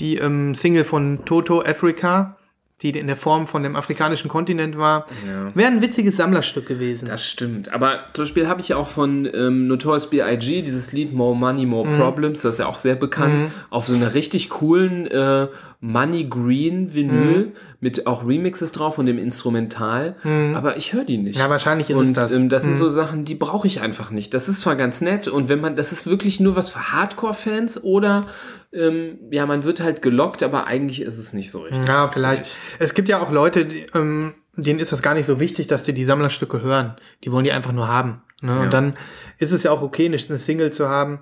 [0.00, 2.37] die ähm, Single von Toto Africa,
[2.82, 5.50] die in der Form von dem afrikanischen Kontinent war, Ja.
[5.54, 7.06] wäre ein witziges Sammlerstück gewesen.
[7.06, 7.72] Das stimmt.
[7.72, 10.62] Aber zum Beispiel habe ich ja auch von ähm, Notorious B.I.G.
[10.62, 14.14] dieses Lied More Money, More Problems, das ist ja auch sehr bekannt, auf so einer
[14.14, 15.48] richtig coolen äh,
[15.80, 20.16] Money Green Vinyl mit auch Remixes drauf und dem Instrumental.
[20.54, 21.38] Aber ich höre die nicht.
[21.38, 22.32] Ja, wahrscheinlich ist es und, das.
[22.32, 24.34] Ähm, das sind so Sachen, die brauche ich einfach nicht.
[24.34, 27.82] Das ist zwar ganz nett und wenn man, das ist wirklich nur was für Hardcore-Fans
[27.84, 28.26] oder
[28.72, 31.86] ähm, ja, man wird halt gelockt, aber eigentlich ist es nicht so richtig.
[31.86, 32.46] Ja, vielleicht.
[32.46, 35.66] finde Es gibt ja auch Leute, die, ähm, denen ist das gar nicht so wichtig,
[35.66, 36.96] dass sie die Sammlerstücke hören.
[37.24, 38.22] Die wollen die einfach nur haben.
[38.42, 38.52] Ne?
[38.52, 38.60] Ja.
[38.62, 38.94] Und dann
[39.38, 41.20] ist es ja auch okay, nicht eine Single zu haben.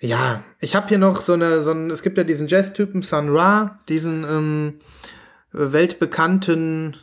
[0.00, 3.30] Ja, ich habe hier noch so eine, so ein, es gibt ja diesen Jazz-Typen Sun
[3.30, 4.74] Ra, diesen ähm,
[5.52, 6.96] weltbekannten,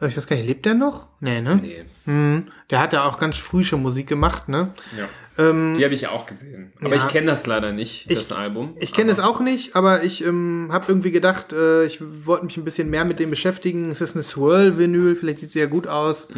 [0.00, 1.08] ich weiß gar nicht, lebt der noch?
[1.20, 1.54] Nee, ne?
[1.54, 1.84] Nee.
[2.04, 2.48] Mhm.
[2.70, 4.74] Der hat ja auch ganz früh schon Musik gemacht, ne?
[4.96, 5.08] Ja.
[5.38, 6.72] Ähm, Die habe ich ja auch gesehen.
[6.80, 6.96] Aber Ja.
[6.96, 8.74] ich kenne das leider nicht, das Ich- Album.
[8.78, 12.56] Ich kenne es auch nicht, aber ich ähm, habe irgendwie gedacht, äh, ich wollte mich
[12.56, 13.90] ein bisschen mehr mit dem beschäftigen.
[13.90, 16.28] Es ist eine Swirl-Vinyl, vielleicht sieht sie ja gut aus.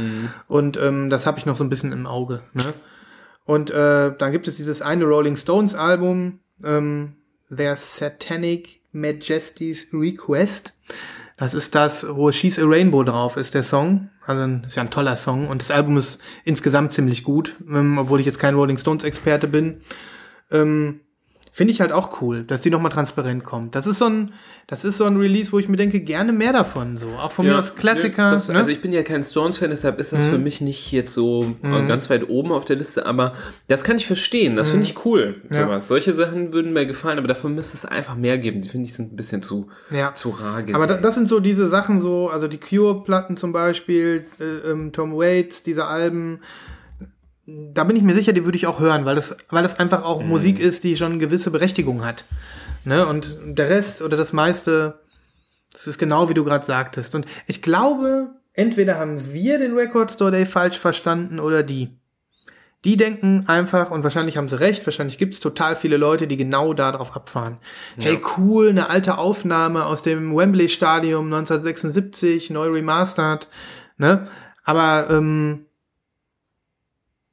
[0.49, 2.43] Und ähm, das habe ich noch so ein bisschen im Auge.
[2.55, 2.63] Ne?
[3.45, 7.15] Und äh, dann gibt es dieses eine Rolling Stones Album, ähm,
[7.55, 10.75] Their Satanic Majesty's Request.
[11.39, 14.11] Das ist das, wo She's a Rainbow drauf ist, der Song.
[14.27, 15.47] Also ist ja ein toller Song.
[15.47, 19.47] Und das Album ist insgesamt ziemlich gut, ähm, obwohl ich jetzt kein Rolling Stones Experte
[19.47, 19.81] bin.
[20.51, 21.01] Ähm,
[21.59, 23.75] Finde ich halt auch cool, dass die nochmal transparent kommt.
[23.75, 24.31] Das ist so ein,
[24.69, 27.09] das ist so ein Release, wo ich mir denke, gerne mehr davon, so.
[27.21, 28.31] Auch von mir aus Klassiker.
[28.31, 28.55] das, ne?
[28.55, 28.59] Mhm.
[28.61, 31.85] Also ich bin ja kein Stones-Fan, deshalb ist das für mich nicht jetzt so äh,
[31.89, 33.33] ganz weit oben auf der Liste, aber
[33.67, 35.43] das kann ich verstehen, das finde ich cool.
[35.49, 35.57] Mhm.
[35.57, 35.65] Ja.
[35.65, 35.89] Sowas.
[35.89, 38.63] Solche Sachen würden mir gefallen, aber dafür müsste es einfach mehr geben.
[38.63, 40.15] Die finde ich sind ein bisschen zu, Ja.
[40.15, 40.77] zu rar gesehen.
[40.77, 44.93] Aber da, das sind so diese Sachen, so, also die Cure-Platten zum Beispiel, äh, ähm,
[44.93, 46.39] Tom Waits, diese Alben,
[47.49, 50.05] da bin ich mir sicher, die würde ich auch hören, weil das, weil das einfach
[50.05, 50.29] auch Mhm.
[50.29, 52.25] Musik ist, die schon eine gewisse Berechtigung hat.
[52.85, 53.07] Ne?
[53.07, 55.01] Und der Rest oder das meiste,
[55.73, 57.15] das ist genau wie du gerade sagtest.
[57.15, 61.97] Und ich glaube, entweder haben wir den Record Store Day falsch verstanden oder die.
[62.85, 66.37] Die denken einfach, und wahrscheinlich haben sie recht, wahrscheinlich gibt es total viele Leute, die
[66.37, 67.59] genau darauf abfahren.
[67.99, 73.49] Hey, cool, eine alte Aufnahme aus dem Wembley Stadium 1976, neu remastered,
[73.97, 74.29] ne?
[74.65, 75.65] Aber ähm,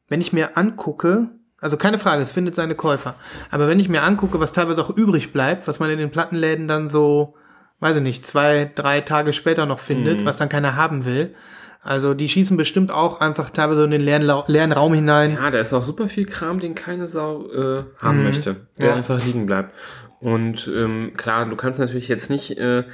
[0.08, 3.16] wenn ich mir angucke, also keine Frage, es findet seine Käufer,
[3.52, 6.68] aber wenn ich mir angucke, was teilweise auch übrig bleibt, was man in den Plattenläden
[6.68, 7.36] dann so,
[7.80, 11.34] weiß ich nicht, zwei, drei Tage später noch findet, was dann keiner haben will,
[11.82, 15.36] also die schießen bestimmt auch einfach teilweise in den leeren, leeren Raum hinein.
[15.36, 18.90] Ja, da ist auch super viel Kram, den keine Sau äh, haben möchte, der Mhm.
[18.90, 18.96] Ja.
[18.96, 19.72] einfach liegen bleibt.
[20.20, 22.86] Und ähm, klar, du kannst natürlich jetzt nicht äh,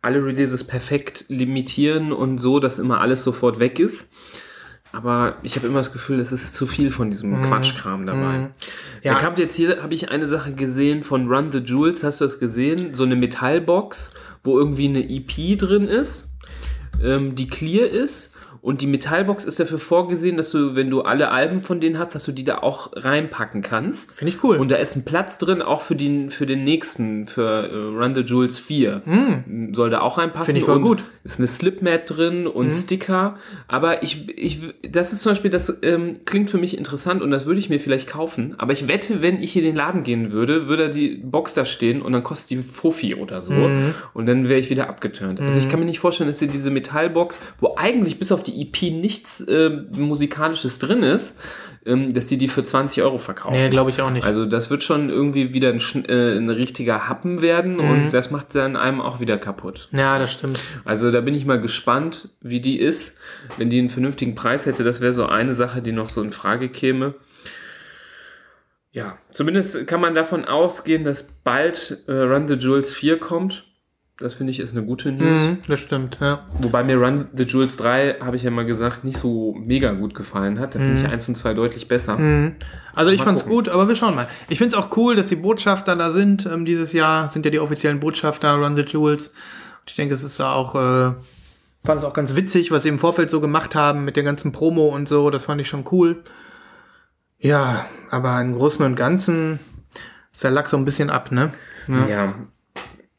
[0.00, 4.12] alle Releases perfekt limitieren und so, dass immer alles sofort weg ist.
[4.96, 8.38] Aber ich habe immer das Gefühl, es ist zu viel von diesem Quatschkram dabei.
[8.38, 8.46] Mhm.
[9.02, 9.12] Ja.
[9.12, 12.24] Da kommt jetzt hier, habe ich eine Sache gesehen von Run the Jewels, hast du
[12.24, 12.94] das gesehen?
[12.94, 16.30] So eine Metallbox, wo irgendwie eine EP drin ist,
[17.02, 18.32] ähm, die clear ist.
[18.66, 22.16] Und die Metallbox ist dafür vorgesehen, dass du, wenn du alle Alben von denen hast,
[22.16, 24.12] dass du die da auch reinpacken kannst.
[24.12, 24.56] Finde ich cool.
[24.56, 28.16] Und da ist ein Platz drin, auch für den, für den nächsten, für äh, Run
[28.16, 29.02] the Jewels 4.
[29.70, 30.46] Soll da auch reinpassen.
[30.46, 30.46] Hm.
[30.46, 31.04] Finde ich voll und gut.
[31.22, 33.36] Ist eine Slipmat drin und Sticker.
[33.68, 37.46] Aber ich, ich, das ist zum Beispiel, das ähm, klingt für mich interessant und das
[37.46, 38.56] würde ich mir vielleicht kaufen.
[38.58, 41.64] Aber ich wette, wenn ich hier in den Laden gehen würde, würde die Box da
[41.64, 43.52] stehen und dann kostet die Fuffi oder so.
[44.12, 45.40] Und dann wäre ich wieder abgeturnt.
[45.40, 48.55] Also ich kann mir nicht vorstellen, dass sie diese Metallbox, wo eigentlich bis auf die
[48.60, 51.38] EP nichts äh, Musikalisches drin ist,
[51.84, 53.56] ähm, dass die die für 20 Euro verkaufen.
[53.56, 54.24] Nee, glaube ich auch nicht.
[54.24, 58.54] Also das wird schon irgendwie wieder ein, äh, ein richtiger Happen werden und das macht
[58.54, 59.88] dann einem auch wieder kaputt.
[59.92, 60.58] ja, das stimmt.
[60.84, 63.16] Also da bin ich mal gespannt, wie die ist.
[63.56, 66.32] Wenn die einen vernünftigen Preis hätte, das wäre so eine Sache, die noch so in
[66.32, 67.14] Frage käme.
[68.96, 73.64] Ja, zumindest kann man davon ausgehen, dass bald äh, Run the Jewels 4 kommt.
[74.18, 75.40] Das finde ich ist eine gute News.
[75.40, 76.46] Mhm, das stimmt, ja.
[76.60, 80.14] Wobei mir Run the Jewels 3, habe ich ja mal gesagt, nicht so mega gut
[80.14, 80.74] gefallen hat.
[80.74, 82.18] Da finde ich 1 und 2 deutlich besser.
[82.94, 83.56] Also ich Mal fand's gucken.
[83.56, 84.26] gut, aber wir schauen mal.
[84.48, 86.46] Ich find's auch cool, dass die Botschafter da sind.
[86.46, 89.28] Ähm, dieses Jahr sind ja die offiziellen Botschafter Run the Jewels.
[89.28, 91.12] Und ich denke, es ist da auch, äh,
[91.84, 94.50] fand es auch ganz witzig, was sie im Vorfeld so gemacht haben mit der ganzen
[94.50, 95.28] Promo und so.
[95.28, 96.22] Das fand ich schon cool.
[97.38, 99.60] Ja, aber im Großen und Ganzen
[100.32, 101.52] ist der Lack so ein bisschen ab, ne?
[101.86, 102.06] Ja.
[102.08, 102.34] Ja,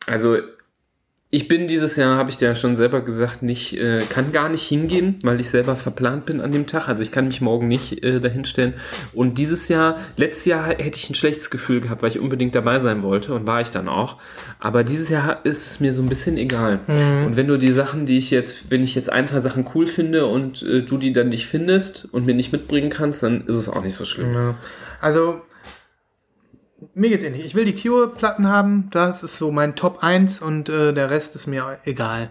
[0.08, 0.38] also
[1.30, 4.48] Ich bin dieses Jahr, habe ich dir ja schon selber gesagt, nicht, äh, kann gar
[4.48, 6.88] nicht hingehen, weil ich selber verplant bin an dem Tag.
[6.88, 8.76] Also ich kann mich morgen nicht äh, dahinstellen.
[9.14, 12.80] Und dieses Jahr, letztes Jahr hätte ich ein schlechtes Gefühl gehabt, weil ich unbedingt dabei
[12.80, 14.16] sein wollte und war ich dann auch.
[14.60, 16.80] Aber dieses Jahr ist es mir so ein bisschen egal.
[17.26, 19.86] Und wenn du die Sachen, die ich jetzt, wenn ich jetzt ein, zwei Sachen cool
[19.86, 23.56] finde und äh, du die dann nicht findest und mir nicht mitbringen kannst, dann ist
[23.56, 24.34] es auch nicht so schlimm.
[24.34, 24.56] Ja.
[25.02, 25.42] Also,
[26.94, 27.44] mir geht's ähnlich.
[27.44, 31.36] Ich will die Cure-Platten haben, das ist so mein Top 1 und äh, der Rest
[31.36, 32.30] ist mir egal.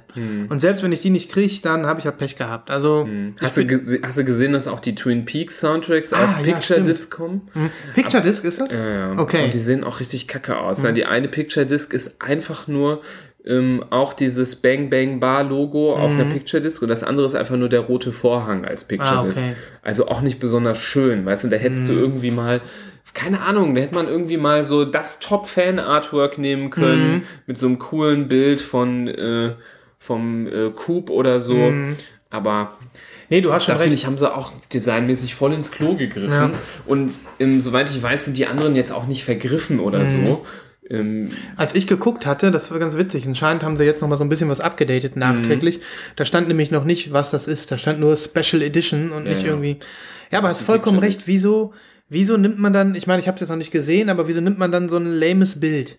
[0.49, 2.71] Und selbst wenn ich die nicht kriege, dann habe ich halt Pech gehabt.
[2.71, 6.31] Also, ich Hast du, hast du gesehen, dass auch die Twin Peaks Soundtracks Ah, auf
[6.39, 6.89] ja, Picture stimmt.
[6.89, 7.49] Disc kommen?
[7.55, 7.71] Hm.
[7.95, 8.73] Picture Disc ist das?
[8.73, 9.19] Ja, ja.
[9.19, 9.39] Okay.
[9.39, 9.45] Hm.
[9.47, 10.83] Und die sehen auch richtig kacke aus.
[10.83, 10.93] ne?
[10.93, 13.03] Die eine Picture Disc ist einfach nur
[13.45, 17.35] ähm, auch dieses Bang Bang Bar Logo auf einer Picture Disc und das andere ist
[17.35, 19.39] einfach nur der rote Vorhang als Picture Ah, Disc.
[19.39, 19.51] okay.
[19.51, 19.57] Hm.
[19.83, 22.61] Also auch nicht besonders schön, weißt du, da hättest du irgendwie mal
[23.17, 27.23] keine Ahnung, da hätte man irgendwie mal so das Top-Fan-Artwork nehmen können Hm.
[27.47, 29.55] mit so einem coolen Bild von äh,
[29.99, 31.55] vom äh, Coop oder so.
[31.57, 31.97] Hm.
[32.31, 32.77] Aber
[33.29, 36.31] Nee, du hast schon da finde ich, haben sie auch designmäßig voll ins Klo gegriffen.
[36.31, 36.59] Ja.
[36.87, 40.07] Und ähm, soweit ich weiß, sind die anderen jetzt auch nicht vergriffen oder Mhm.
[40.27, 40.47] so.
[40.89, 44.17] Ähm, Als ich geguckt hatte, das war ganz witzig, anscheinend haben sie jetzt noch mal
[44.19, 45.81] so ein bisschen was abgedatet nachträglich.
[46.15, 47.73] Da stand nämlich noch nicht, was das ist.
[47.73, 49.49] Da stand nur Special Edition und nicht ja.
[49.49, 49.79] irgendwie.
[50.31, 51.27] Ja, aber hast vollkommen recht.
[51.27, 51.73] Wieso,
[52.09, 54.40] wieso nimmt man dann, ich meine, ich habe es jetzt noch nicht gesehen, aber wieso
[54.40, 55.99] nimmt man dann so ein lames Bild?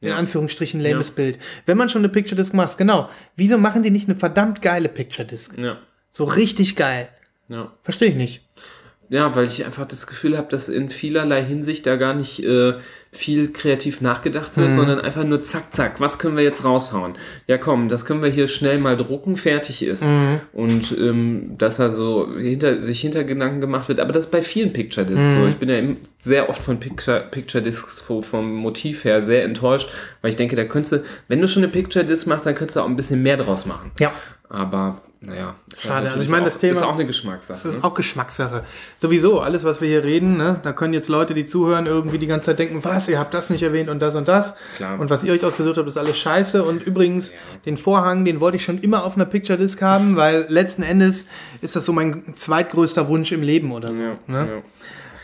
[0.00, 0.16] In Ja.
[0.16, 1.14] Anführungsstrichen lames Ja.
[1.14, 1.38] Bild.
[1.66, 3.10] Wenn man schon eine Picture Disc macht, genau.
[3.36, 5.52] Wieso machen die nicht eine verdammt geile Picture Disc?
[5.58, 5.78] ja,
[6.12, 7.08] So richtig geil.
[7.48, 7.72] ja.
[7.82, 8.48] Verstehe ich nicht.
[9.10, 12.74] Ja, weil ich einfach das Gefühl habe, dass in vielerlei Hinsicht da gar nicht äh,
[13.12, 14.60] viel kreativ nachgedacht Mhm.
[14.62, 17.14] wird, sondern einfach nur zack, zack, was können wir jetzt raushauen?
[17.48, 20.04] Ja, komm, das können wir hier schnell mal drucken, fertig ist.
[20.04, 20.40] Mhm.
[20.52, 23.98] Und ähm, dass er so hinter, sich Hintergedanken gemacht wird.
[23.98, 25.40] Aber das ist bei vielen Picture Discs Mhm.
[25.42, 25.46] so.
[25.48, 25.80] Ich bin ja
[26.20, 29.88] sehr oft von Picture, Picture Discs vo- vom Motiv her sehr enttäuscht,
[30.22, 32.76] weil ich denke, da könntest du, wenn du schon eine Picture Disc machst, dann könntest
[32.76, 33.90] du auch ein bisschen mehr draus machen.
[33.98, 34.12] Ja.
[34.50, 36.10] Aber naja, Schade.
[36.10, 37.58] Also ich meine, das auch, Thema- ist auch eine Geschmackssache.
[37.62, 37.84] Das ist ne?
[37.84, 38.64] auch Geschmackssache.
[38.98, 42.26] Sowieso, alles, was wir hier reden, ne, da können jetzt Leute, die zuhören, irgendwie die
[42.26, 44.54] ganze Zeit denken, was, ihr habt das nicht erwähnt und das und das.
[44.76, 44.98] Klar.
[44.98, 46.64] Und was ihr euch ausgesucht habt, ist alles scheiße.
[46.64, 47.32] Und übrigens,
[47.64, 51.26] den Vorhang, den wollte ich schon immer auf einer Picture Disc haben, weil letzten Endes
[51.60, 53.94] ist das so mein zweitgrößter Wunsch im Leben oder so.
[53.94, 54.48] Ja, ne?
[54.50, 54.62] ja.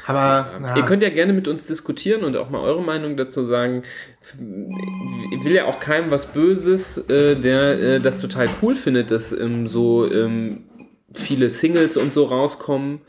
[0.06, 3.44] Aber na, Ihr könnt ja gerne mit uns diskutieren und auch mal eure Meinung dazu
[3.44, 3.82] sagen.
[4.22, 9.32] Ich will ja auch keinem was Böses, äh, der äh, das total cool findet, dass
[9.32, 10.64] ähm, so ähm,
[11.12, 13.00] viele Singles und so rauskommen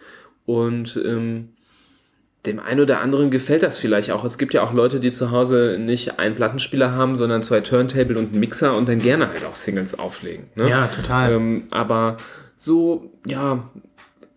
[0.45, 1.49] und ähm,
[2.47, 4.23] dem einen oder anderen gefällt das vielleicht auch.
[4.23, 8.17] Es gibt ja auch Leute, die zu Hause nicht einen Plattenspieler haben, sondern zwei Turntable
[8.17, 10.45] und einen Mixer und dann gerne halt auch Singles auflegen.
[10.55, 10.69] Ne?
[10.69, 11.33] Ja, total.
[11.33, 12.17] Ähm, aber
[12.57, 13.69] so, ja,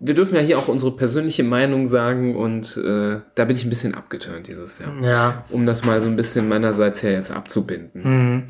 [0.00, 3.68] wir dürfen ja hier auch unsere persönliche Meinung sagen und äh, da bin ich ein
[3.68, 4.92] bisschen abgeturnt dieses Jahr.
[5.02, 5.44] ja.
[5.50, 8.46] Um das mal so ein bisschen meinerseits her jetzt abzubinden.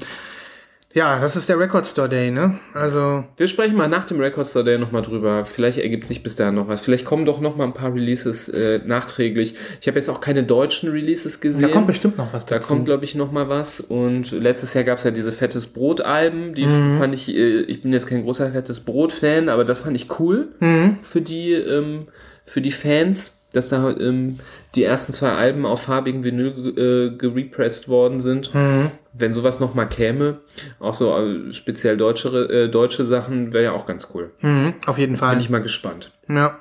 [0.92, 2.58] Ja, das ist der Record Store Day, ne?
[2.74, 5.44] Also, Wir sprechen mal nach dem Record Store Day nochmal drüber.
[5.44, 6.80] Vielleicht ergibt sich bis dahin noch was.
[6.80, 9.54] Vielleicht kommen doch noch mal ein paar Releases äh, nachträglich.
[9.80, 11.62] Ich habe jetzt auch keine deutschen Releases gesehen.
[11.62, 12.68] da kommt bestimmt noch was Da dazu.
[12.68, 13.78] kommt, glaube ich, noch mal was.
[13.78, 16.54] Und letztes Jahr gab es ja diese Fettes Brot-Alben.
[16.54, 16.98] Die Mhm.
[16.98, 20.48] fand ich, äh, ich bin jetzt kein großer Fettes Brot-Fan, aber das fand ich cool
[20.58, 20.98] Mhm.
[21.02, 22.08] für, die, ähm,
[22.44, 24.38] für die Fans, dass da ähm,
[24.74, 28.52] die ersten zwei Alben auf farbigen Vinyl äh, gerepressed worden sind.
[28.54, 28.90] Mhm.
[29.12, 30.38] Wenn sowas noch mal käme,
[30.78, 34.30] auch so äh, speziell deutsche, äh, deutsche Sachen, wäre ja auch ganz cool.
[34.40, 35.30] Mhm, auf jeden Fall.
[35.30, 36.12] Bin ich mal gespannt.
[36.28, 36.60] Ja.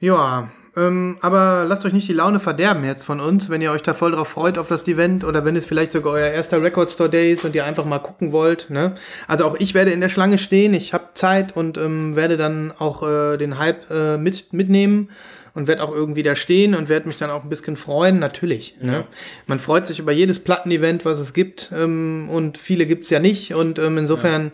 [0.00, 3.82] Ja, ähm, aber lasst euch nicht die Laune verderben jetzt von uns, wenn ihr euch
[3.82, 6.90] da voll drauf freut auf das Event oder wenn es vielleicht sogar euer erster Record
[6.90, 8.70] Store Day ist und ihr einfach mal gucken wollt.
[8.70, 8.94] Ne?
[9.26, 12.72] Also auch ich werde in der Schlange stehen, ich habe Zeit und ähm, werde dann
[12.78, 15.10] auch äh, den Hype äh, mit, mitnehmen
[15.58, 18.76] und werde auch irgendwie da stehen und werde mich dann auch ein bisschen freuen, natürlich.
[18.80, 19.04] Ne?
[19.46, 23.54] Man freut sich über jedes Plattenevent, was es gibt ähm, und viele gibt's ja nicht
[23.54, 24.52] und ähm, insofern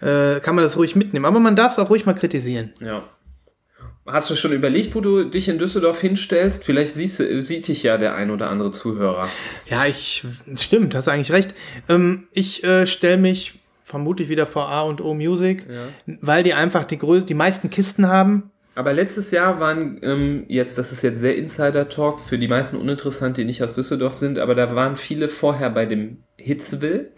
[0.00, 1.26] äh, kann man das ruhig mitnehmen.
[1.26, 2.72] Aber man darf es auch ruhig mal kritisieren.
[2.80, 3.04] Ja.
[4.04, 6.64] Hast du schon überlegt, wo du dich in Düsseldorf hinstellst?
[6.64, 9.28] Vielleicht siehst sieht dich ja der ein oder andere Zuhörer.
[9.70, 10.24] Ja, ich
[10.56, 11.54] stimmt, hast eigentlich recht.
[11.88, 15.66] Ähm, ich äh, stelle mich vermutlich wieder vor A und O Music,
[16.06, 18.51] weil die einfach die größten, die meisten Kisten haben.
[18.74, 23.36] Aber letztes Jahr waren ähm, jetzt, das ist jetzt sehr Insider-Talk, für die meisten uninteressant,
[23.36, 27.10] die nicht aus Düsseldorf sind, aber da waren viele vorher bei dem Hitzville.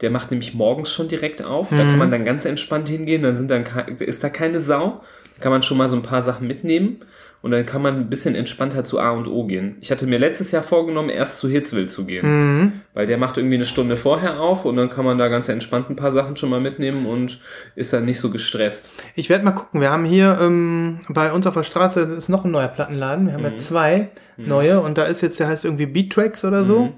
[0.00, 1.68] Der macht nämlich morgens schon direkt auf.
[1.70, 3.22] Da kann man dann ganz entspannt hingehen.
[3.22, 3.64] Dann sind dann
[3.98, 5.02] ist da keine Sau.
[5.36, 7.04] Da kann man schon mal so ein paar Sachen mitnehmen.
[7.42, 9.76] Und dann kann man ein bisschen entspannter zu A und O gehen.
[9.82, 12.79] Ich hatte mir letztes Jahr vorgenommen, erst zu Hitzville zu gehen.
[12.92, 15.90] Weil der macht irgendwie eine Stunde vorher auf und dann kann man da ganz entspannt
[15.90, 17.40] ein paar Sachen schon mal mitnehmen und
[17.76, 18.90] ist dann nicht so gestresst.
[19.14, 19.80] Ich werde mal gucken.
[19.80, 23.26] Wir haben hier ähm, bei uns auf der Straße ist noch ein neuer Plattenladen.
[23.26, 23.52] Wir haben Mhm.
[23.52, 26.92] ja zwei neue und da ist jetzt, der heißt irgendwie Beat Tracks oder so.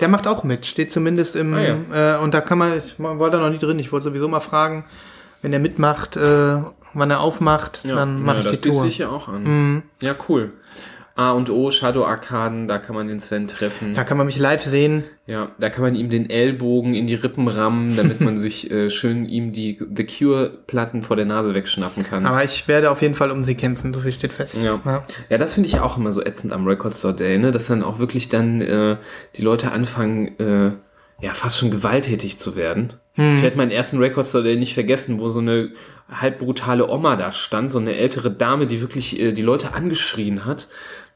[0.00, 1.86] Der macht auch mit, steht zumindest im, Mhm.
[1.92, 4.26] Ah, äh, und da kann man, ich war da noch nie drin, ich wollte sowieso
[4.28, 4.84] mal fragen,
[5.42, 6.56] wenn er mitmacht, äh,
[6.94, 8.82] wann er aufmacht, dann mache ja, ich die das Tour.
[8.84, 8.88] Mhm.
[8.88, 9.82] ich ja auch an.
[10.02, 10.52] Ja, cool.
[11.16, 13.94] A und O, Shadow Arkaden, da kann man den Sven treffen.
[13.94, 15.04] Da kann man mich live sehen.
[15.26, 18.90] Ja, da kann man ihm den Ellbogen in die Rippen rammen, damit man sich äh,
[18.90, 22.26] schön ihm die The Cure-Platten vor der Nase wegschnappen kann.
[22.26, 24.62] Aber ich werde auf jeden Fall um sie kämpfen, so viel steht fest.
[24.62, 24.78] Ja.
[25.30, 27.50] Ja, das finde ich auch immer so ätzend am Record Store Day, ne?
[27.50, 28.98] dass dann auch wirklich dann äh,
[29.36, 30.72] die Leute anfangen, äh,
[31.24, 32.92] ja, fast schon gewalttätig zu werden.
[33.18, 35.70] Ich werde meinen ersten Record Store Day nicht vergessen, wo so eine
[36.10, 40.44] halb brutale Oma da stand, so eine ältere Dame, die wirklich äh, die Leute angeschrien
[40.44, 40.68] hat,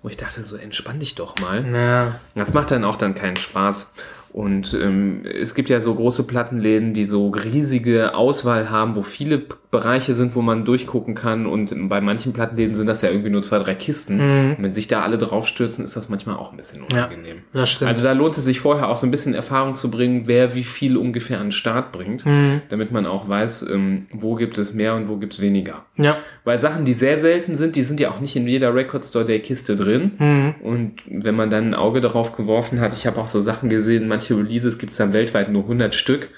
[0.02, 1.66] wo ich dachte, so entspann dich doch mal.
[1.66, 2.20] Ja.
[2.34, 3.92] Das macht dann auch dann keinen Spaß.
[4.32, 9.38] Und ähm, es gibt ja so große Plattenläden, die so riesige Auswahl haben, wo viele
[9.38, 11.46] P Bereiche sind, wo man durchgucken kann.
[11.46, 14.14] Und bei manchen Plattenläden sind das ja irgendwie nur zwei, drei Kisten.
[14.14, 17.42] Und wenn sich da alle draufstürzen, ist das manchmal auch ein bisschen unangenehm.
[17.52, 17.88] das stimmt.
[17.88, 20.64] Also da lohnt es sich vorher auch so ein bisschen Erfahrung zu bringen, wer wie
[20.64, 22.24] viel ungefähr an den Start bringt,
[22.68, 25.84] damit man auch weiß, ähm, wo gibt es mehr und wo gibt es weniger.
[25.96, 26.16] Ja.
[26.44, 29.24] Weil Sachen, die sehr selten sind, die sind ja auch nicht in jeder Record Store
[29.24, 30.54] Day Kiste drin.
[30.62, 34.08] Und wenn man dann ein Auge darauf geworfen hat, ich habe auch so Sachen gesehen,
[34.20, 36.28] manche Releases gibt es dann weltweit nur 100 Stück.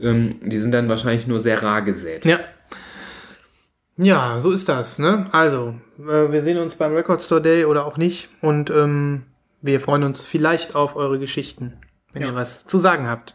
[0.00, 2.24] Ähm, die sind dann wahrscheinlich nur sehr rar gesät.
[2.26, 2.40] Ja.
[3.96, 5.26] Ja, so ist das, ne?
[5.32, 9.22] Also, äh, wir sehen uns beim Record Store Day oder auch nicht und ähm,
[9.60, 11.74] wir freuen uns vielleicht auf eure Geschichten,
[12.12, 12.28] wenn Ja.
[12.28, 13.34] ihr was zu sagen habt.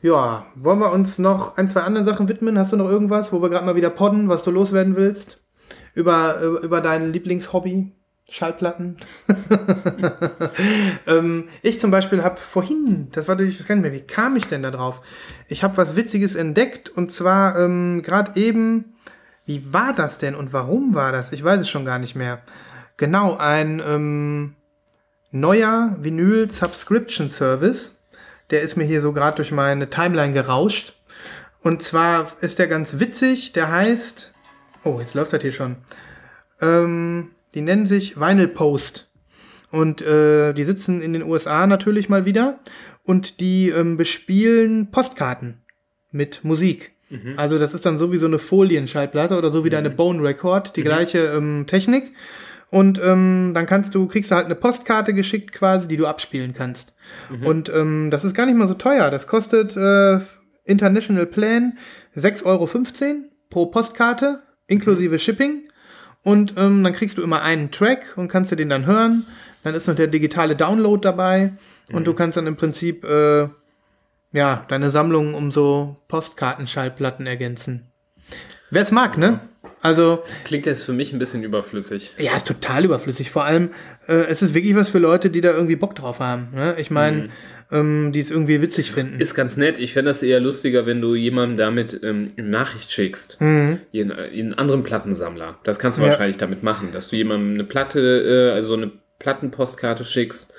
[0.00, 2.58] Ja, wollen wir uns noch ein, zwei anderen Sachen widmen?
[2.58, 5.40] Hast du noch irgendwas, wo wir gerade mal wieder podden, was du loswerden willst?
[5.94, 7.92] Über, über, über dein Lieblingshobby?
[8.32, 8.96] Schallplatten?
[11.06, 14.36] ähm, ich zum Beispiel habe vorhin, das war ich weiß gar nicht mehr, wie kam
[14.36, 15.02] ich denn da drauf?
[15.48, 18.94] Ich habe was Witziges entdeckt und zwar ähm, gerade eben,
[19.44, 21.32] wie war das denn und warum war das?
[21.32, 22.40] Ich weiß es schon gar nicht mehr.
[22.96, 24.54] Genau, ein ähm,
[25.30, 27.96] neuer Vinyl Subscription Service.
[28.50, 30.94] Der ist mir hier so gerade durch meine Timeline gerauscht.
[31.60, 33.52] Und zwar ist der ganz witzig.
[33.52, 34.32] Der heißt,
[34.84, 35.76] oh, jetzt läuft das hier schon.
[36.62, 39.10] Ähm, die nennen sich Vinyl Post.
[39.70, 42.60] Und äh, die sitzen in den USA natürlich mal wieder.
[43.04, 45.62] Und die ähm, bespielen Postkarten
[46.10, 46.92] mit Musik.
[47.36, 50.76] Also das ist dann so wie so eine Folienschallplatte oder so wie deine Bone Record,
[50.76, 52.12] die gleiche ähm, Technik.
[52.70, 56.54] Und ähm, dann kannst du, kriegst du halt eine Postkarte geschickt quasi, die du abspielen
[56.54, 56.94] kannst.
[57.44, 59.10] Und ähm, das ist gar nicht mal so teuer.
[59.10, 60.20] Das kostet äh,
[60.64, 61.76] International Plan
[62.16, 62.66] 6,15 Euro
[63.50, 65.68] pro Postkarte, inklusive Shipping.
[66.22, 69.26] Und ähm, dann kriegst du immer einen Track und kannst du den dann hören.
[69.64, 71.52] Dann ist noch der digitale Download dabei.
[71.92, 73.48] Und du kannst dann im Prinzip äh,
[74.32, 77.92] ja, deine Sammlung um so Postkartenschallplatten ergänzen.
[78.70, 79.40] Wer es mag, ne?
[79.82, 82.14] Also, Klingt jetzt für mich ein bisschen überflüssig.
[82.16, 83.30] ja, ist total überflüssig.
[83.30, 83.70] Vor allem,
[84.06, 86.48] äh, es ist wirklich was für Leute, die da irgendwie Bock drauf haben.
[86.54, 86.76] Ne?
[86.78, 87.30] Ich meine,
[87.72, 89.20] ähm, die es irgendwie witzig finden.
[89.20, 89.78] Ist ganz nett.
[89.80, 93.40] Ich fände das eher lustiger, wenn du jemandem damit ähm, eine Nachricht schickst.
[93.40, 93.80] Mhm.
[93.90, 94.14] In, in
[94.46, 95.58] einen anderen Plattensammler.
[95.64, 96.10] Das kannst du Ja.
[96.10, 100.52] wahrscheinlich damit machen, dass du jemandem eine Platte, äh, also eine Plattenpostkarte schickst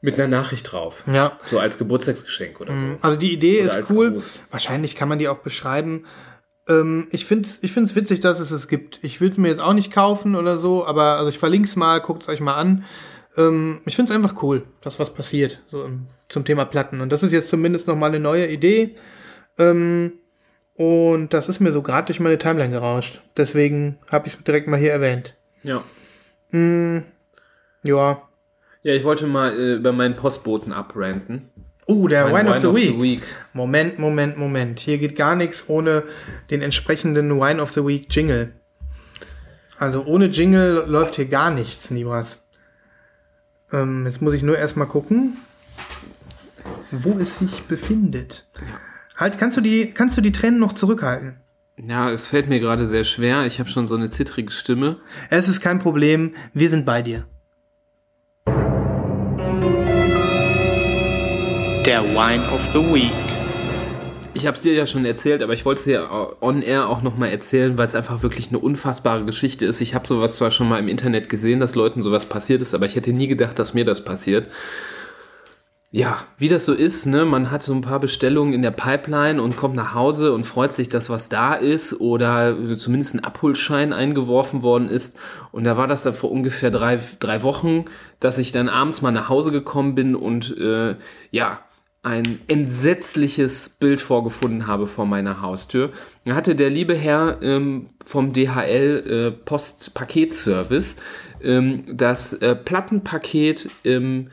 [0.00, 1.02] mit einer Nachricht drauf.
[1.06, 1.14] Mhm.
[1.14, 1.38] Ja.
[1.50, 2.86] So als Geburtstagsgeschenk oder so.
[3.00, 4.10] Also die Idee Oder ist cool.
[4.12, 4.38] Gruß.
[4.50, 6.04] Wahrscheinlich kann man die auch beschreiben.
[6.68, 8.98] Ähm, ich finde es ich find's witzig, dass es es gibt.
[9.02, 12.00] Ich will mir jetzt auch nicht kaufen oder so, aber also ich verlinke es mal,
[12.00, 12.84] guckt es euch mal an.
[13.36, 17.00] Ähm, ich finde es einfach cool, dass was passiert so im, zum Thema Platten.
[17.00, 18.94] Und das ist jetzt zumindest noch mal eine neue Idee.
[19.58, 20.12] Ähm,
[20.74, 23.20] und das ist mir so gerade durch meine Timeline gerauscht.
[23.36, 25.34] Deswegen habe ich es direkt mal hier erwähnt.
[25.62, 25.82] Ja.
[27.82, 28.22] Ja.
[28.82, 31.50] Ja, ich wollte mal äh, über meinen Postboten abranten.
[31.86, 33.22] Uh, der Mein Wine, of, the, Week.
[33.52, 34.80] Moment, Moment, Moment.
[34.80, 36.04] Hier geht gar nichts ohne
[36.50, 38.52] den entsprechenden Wine of the Week Jingle.
[39.78, 42.42] Also ohne Jingle läuft hier gar nichts, Nibras.
[43.72, 45.36] Ähm, jetzt muss ich nur erstmal gucken,
[46.90, 48.46] wo es sich befindet.
[49.16, 51.36] Halt, kannst du die, kannst du die Tränen noch zurückhalten?
[51.76, 53.46] Ja, es fällt mir gerade sehr schwer.
[53.46, 54.98] Ich habe schon so eine zittrige Stimme.
[55.28, 57.26] Es ist kein Problem, wir sind bei dir.
[61.86, 63.12] Der Wine of the Week.
[64.32, 66.08] Ich habe es dir ja schon erzählt, aber ich wollte es dir
[66.40, 69.82] on air auch nochmal erzählen, weil es einfach wirklich eine unfassbare Geschichte ist.
[69.82, 72.86] Ich habe sowas zwar schon mal im Internet gesehen, dass Leuten sowas passiert ist, aber
[72.86, 74.46] ich hätte nie gedacht, dass mir das passiert.
[75.90, 77.26] Ja, wie das so ist, ne?
[77.26, 80.72] Man hat so ein paar Bestellungen in der Pipeline und kommt nach Hause und freut
[80.72, 85.18] sich, dass was da ist oder zumindest ein Abholschein eingeworfen worden ist.
[85.52, 87.84] Und da war das dann vor ungefähr drei, drei Wochen,
[88.20, 90.96] dass ich dann abends mal nach Hause gekommen bin und äh,
[91.30, 91.60] ja,
[92.04, 95.90] ein entsetzliches Bild vorgefunden habe vor meiner Haustür.
[96.24, 100.96] Da hatte der liebe Herr ähm, vom DHL äh, Postpaketservice
[101.42, 104.28] ähm, das äh, Plattenpaket ähm,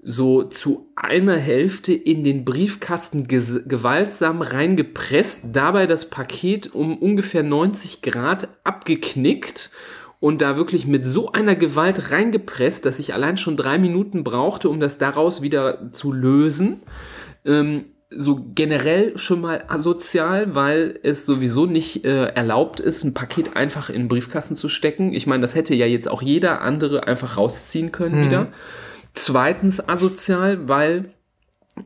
[0.00, 8.00] so zu einer Hälfte in den Briefkasten gewaltsam reingepresst, dabei das Paket um ungefähr 90
[8.02, 9.72] Grad abgeknickt
[10.20, 14.68] und da wirklich mit so einer Gewalt reingepresst, dass ich allein schon drei Minuten brauchte,
[14.68, 16.82] um das daraus wieder zu lösen.
[17.44, 23.54] Ähm, so generell schon mal asozial, weil es sowieso nicht äh, erlaubt ist, ein Paket
[23.54, 25.12] einfach in den Briefkasten zu stecken.
[25.12, 28.48] Ich meine, das hätte ja jetzt auch jeder andere einfach rausziehen können wieder.
[29.12, 31.12] Zweitens asozial, weil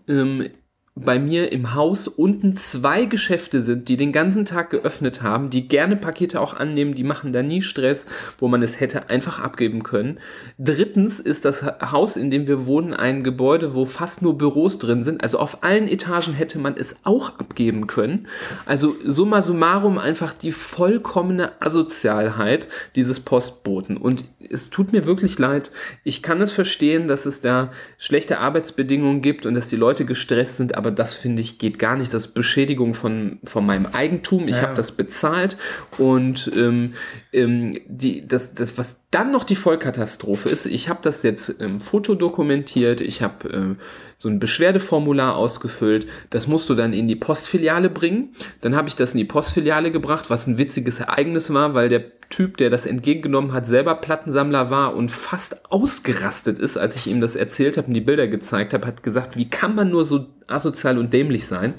[0.09, 0.49] ähm,
[0.95, 5.67] bei mir im Haus unten zwei Geschäfte sind, die den ganzen Tag geöffnet haben, die
[5.67, 8.05] gerne Pakete auch annehmen, die machen da nie Stress,
[8.39, 10.21] wo man es hätte einfach abgeben können.
[10.59, 15.03] Drittens ist das Haus, in dem wir wohnen, ein Gebäude, wo fast nur Büros drin
[15.03, 15.23] sind.
[15.23, 18.29] Also auf allen Etagen hätte man es auch abgeben können.
[18.67, 23.97] Also summa summarum einfach die vollkommene Asozialheit dieses Postboten.
[23.97, 25.71] Und es tut mir wirklich leid.
[26.05, 30.59] Ich kann es verstehen, dass es da schlechte Arbeitsbedingungen gibt und dass die Leute gestresst
[30.59, 32.13] sind, aber das finde ich geht gar nicht.
[32.13, 34.49] Das ist Beschädigung von, von meinem Eigentum.
[34.49, 34.63] Ich Ja.
[34.63, 35.57] habe das bezahlt
[35.99, 36.95] und ähm,
[37.33, 41.81] ähm, die, das, das, was dann noch die Vollkatastrophe ist, ich habe das jetzt im
[41.81, 43.83] Foto dokumentiert, ich habe äh,
[44.23, 48.29] so ein Beschwerdeformular ausgefüllt, das musst du dann in die Postfiliale bringen.
[48.61, 52.05] Dann habe ich das in die Postfiliale gebracht, was ein witziges Ereignis war, weil der
[52.29, 57.21] Typ, der das entgegengenommen hat, selber Plattensammler war und fast ausgerastet ist, als ich ihm
[57.21, 60.29] das erzählt habe und die Bilder gezeigt habe, hat gesagt, wie kann man nur so
[60.47, 61.75] asozial und dämlich sein?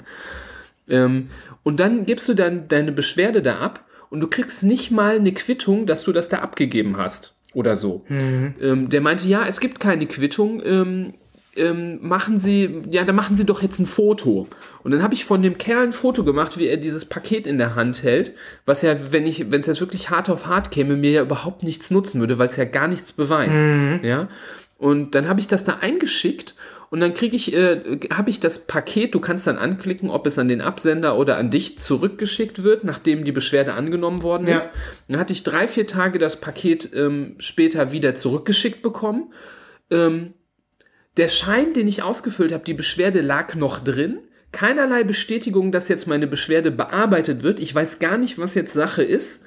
[0.86, 1.30] Ähm,
[1.62, 5.32] und dann gibst du dann deine Beschwerde da ab und du kriegst nicht mal eine
[5.32, 8.04] Quittung, dass du das da abgegeben hast oder so.
[8.60, 10.60] Ähm, der meinte, ja, es gibt keine Quittung.
[10.62, 11.14] Ähm,
[11.56, 14.48] ähm, machen Sie, ja, dann machen Sie doch jetzt ein Foto.
[14.82, 17.58] Und dann habe ich von dem Kerl ein Foto gemacht, wie er dieses Paket in
[17.58, 18.32] der Hand hält,
[18.66, 21.62] was ja, wenn ich, wenn es jetzt wirklich hart auf hart käme, mir ja überhaupt
[21.62, 23.64] nichts nutzen würde, weil es ja gar nichts beweist.
[24.02, 24.28] Ja.
[24.78, 26.54] Und dann habe ich das da eingeschickt
[26.90, 30.38] und dann kriege ich, äh, habe ich das Paket, du kannst dann anklicken, ob es
[30.38, 34.56] an den Absender oder an dich zurückgeschickt wird, nachdem die Beschwerde angenommen worden Ja.
[34.56, 34.70] ist.
[35.08, 39.32] Dann hatte ich drei, vier Tage das Paket ähm, später wieder zurückgeschickt bekommen.
[39.90, 40.34] Ähm,
[41.16, 44.18] der Schein, den ich ausgefüllt habe, die Beschwerde lag noch drin.
[44.52, 47.58] Keinerlei Bestätigung, dass jetzt meine Beschwerde bearbeitet wird.
[47.58, 49.44] Ich weiß gar nicht, was jetzt Sache ist.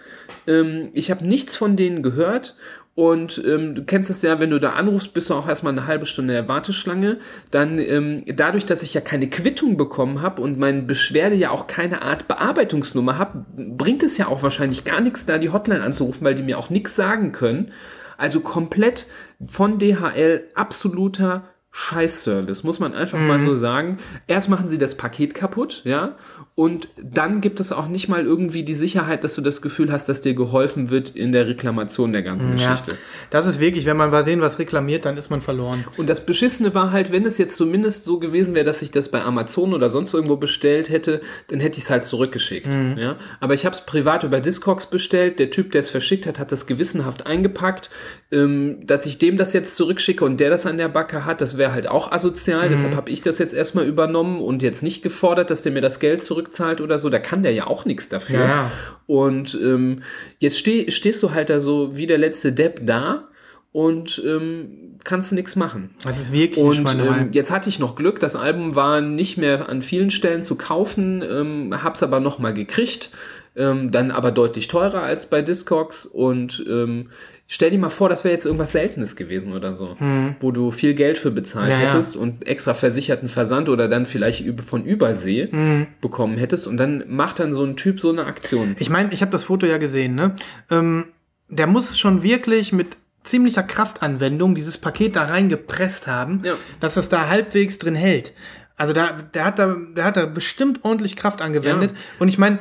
[0.47, 2.55] Ähm, ich habe nichts von denen gehört.
[2.97, 5.85] Und ähm, du kennst das ja, wenn du da anrufst, bist du auch erstmal eine
[5.85, 7.19] halbe Stunde in der Warteschlange.
[7.51, 11.67] Dann ähm, dadurch, dass ich ja keine Quittung bekommen habe und meine Beschwerde ja auch
[11.67, 16.25] keine Art Bearbeitungsnummer habe, bringt es ja auch wahrscheinlich gar nichts, da die Hotline anzurufen,
[16.25, 17.71] weil die mir auch nichts sagen können.
[18.17, 19.05] Also komplett
[19.47, 21.43] von DHL absoluter
[21.79, 23.99] Scheißservice, muss man einfach mal so sagen.
[24.25, 26.15] Erst machen sie das Paket kaputt, ja,
[26.55, 30.09] und dann gibt es auch nicht mal irgendwie die Sicherheit, dass du das Gefühl hast,
[30.09, 32.97] dass dir geholfen wird in der Reklamation der ganzen Ja, Geschichte.
[33.29, 35.83] das ist wirklich, wenn man bei denen was reklamiert, dann ist man verloren.
[35.97, 39.09] Und das Beschissene war halt, wenn es jetzt zumindest so gewesen wäre, dass ich das
[39.09, 42.69] bei Amazon oder sonst irgendwo bestellt hätte, dann hätte ich es halt zurückgeschickt.
[42.97, 43.17] Ja?
[43.39, 45.37] Aber ich habe es privat über Discogs bestellt.
[45.37, 47.91] Der Typ, der es verschickt hat, hat das gewissenhaft eingepackt.
[48.29, 51.57] Ähm, dass ich dem das jetzt zurückschicke und der das an der Backe hat, das
[51.57, 52.67] wäre halt auch asozial.
[52.67, 56.01] Deshalb habe ich das jetzt erstmal übernommen und jetzt nicht gefordert, dass der mir das
[56.01, 57.09] Geld zurückzahlt oder so.
[57.09, 58.39] Da kann der ja auch nichts dafür.
[58.39, 58.71] Ja.
[59.05, 60.03] Und ähm,
[60.39, 63.29] jetzt steh, stehst du halt da so wie der letzte Depp da
[63.71, 65.91] und ähm, kannst nichts machen.
[66.03, 69.69] Das ist wirklich Und ähm, jetzt hatte ich noch Glück, das Album war nicht mehr
[69.69, 73.11] an vielen Stellen zu kaufen, ähm, hab's aber noch mal gekriegt,
[73.55, 77.09] ähm, dann aber deutlich teurer als bei Discogs und ähm,
[77.47, 79.95] stell dir mal vor, das wäre jetzt irgendwas Seltenes gewesen oder so,
[80.41, 81.81] wo du viel Geld für bezahlt Hm.
[81.81, 81.93] Ja, ja.
[81.93, 85.87] hättest und extra versicherten Versand oder dann vielleicht von Übersee Hm.
[86.01, 88.75] bekommen hättest und dann macht dann so ein Typ so eine Aktion.
[88.79, 90.35] Ich meine, ich habe das Foto ja gesehen, ne?
[90.69, 91.05] Ähm,
[91.49, 96.53] der muss schon wirklich mit ziemlicher Kraftanwendung dieses Paket da reingepresst haben, Ja.
[96.79, 98.33] dass das da halbwegs drin hält.
[98.77, 101.91] Also da, der hat da, der hat da bestimmt ordentlich Kraft angewendet.
[101.91, 101.97] Ja.
[102.19, 102.59] Und ich meine,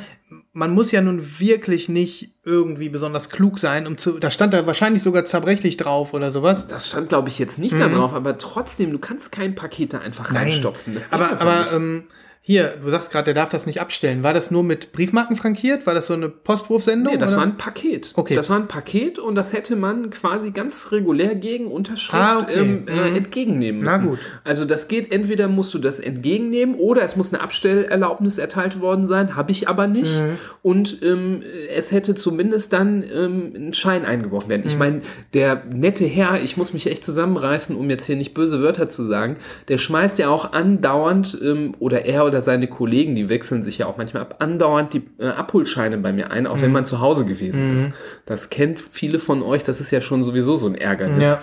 [0.55, 4.67] man muss ja nun wirklich nicht irgendwie besonders klug sein, um zu, da stand da
[4.67, 6.67] wahrscheinlich sogar zerbrechlich drauf oder sowas.
[6.67, 9.99] Das stand, glaube ich, jetzt nicht da drauf, aber trotzdem, du kannst kein Paket da
[9.99, 10.95] einfach reinstopfen.
[10.95, 12.05] Das geht aber aber ähm,
[12.49, 14.23] Hier, du sagst gerade, der darf das nicht abstellen.
[14.23, 15.85] War das nur mit Briefmarken frankiert?
[15.85, 17.13] War das so eine Postwurfsendung?
[17.15, 17.39] Nee, das oder?
[17.41, 18.13] war ein Paket.
[18.15, 18.37] Okay.
[18.37, 22.55] Das war ein Paket und das hätte man quasi ganz regulär gegen Unterschrift Ah, okay.
[22.61, 23.17] ähm, äh, Mhm.
[23.17, 24.11] entgegennehmen Na müssen.
[24.11, 24.19] gut.
[24.45, 29.09] Also das geht, entweder musst du das entgegennehmen oder es muss eine Abstellerlaubnis erteilt worden
[29.09, 30.15] sein, habe ich aber nicht.
[30.17, 30.39] Mhm.
[30.63, 31.43] Und ähm,
[31.75, 34.63] es hätte zumindest dann ähm, ein Schein eingeworfen werden.
[34.63, 34.69] Mhm.
[34.69, 35.01] Ich meine,
[35.35, 39.03] der nette Herr, ich muss mich echt zusammenreißen, um jetzt hier nicht böse Wörter zu
[39.03, 39.37] sagen,
[39.67, 43.87] der schmeißt ja auch andauernd, ähm, oder er oder seine Kollegen, die wechseln sich ja
[43.87, 46.63] auch manchmal ab, andauernd die äh, Abholscheine bei mir ein, auch Mhm.
[46.63, 47.91] wenn man zu Hause gewesen ist.
[48.25, 51.23] Das kennt viele von euch, das ist ja schon sowieso so ein Ärgernis.
[51.23, 51.43] Ja.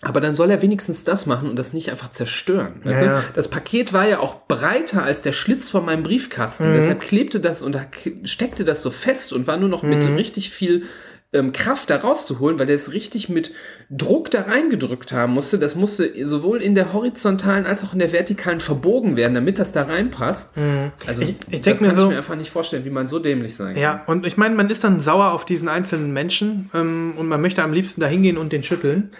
[0.00, 2.80] Aber dann soll er wenigstens das machen und das nicht einfach zerstören.
[2.84, 3.24] Ja, ja.
[3.34, 6.72] Das Paket war ja auch breiter als der Schlitz von meinem Briefkasten.
[6.74, 7.80] Deshalb klebte das und da
[8.22, 10.84] steckte das so fest und war nur noch mit richtig viel
[11.34, 13.52] ähm, Kraft da rauszuholen, weil der es richtig mit
[13.90, 15.58] Druck da reingedrückt haben musste.
[15.58, 19.72] Das musste sowohl in der horizontalen als auch in der vertikalen verbogen werden, damit das
[19.72, 20.54] da reinpasst.
[21.06, 23.08] Also Ich- ich das denk mir kann so- ich mir einfach nicht vorstellen, wie man
[23.08, 23.82] so dämlich sein kann.
[23.82, 27.42] Ja, und ich meine, man ist dann sauer auf diesen einzelnen Menschen ähm, und man
[27.42, 29.10] möchte am liebsten da hingehen und den schütteln.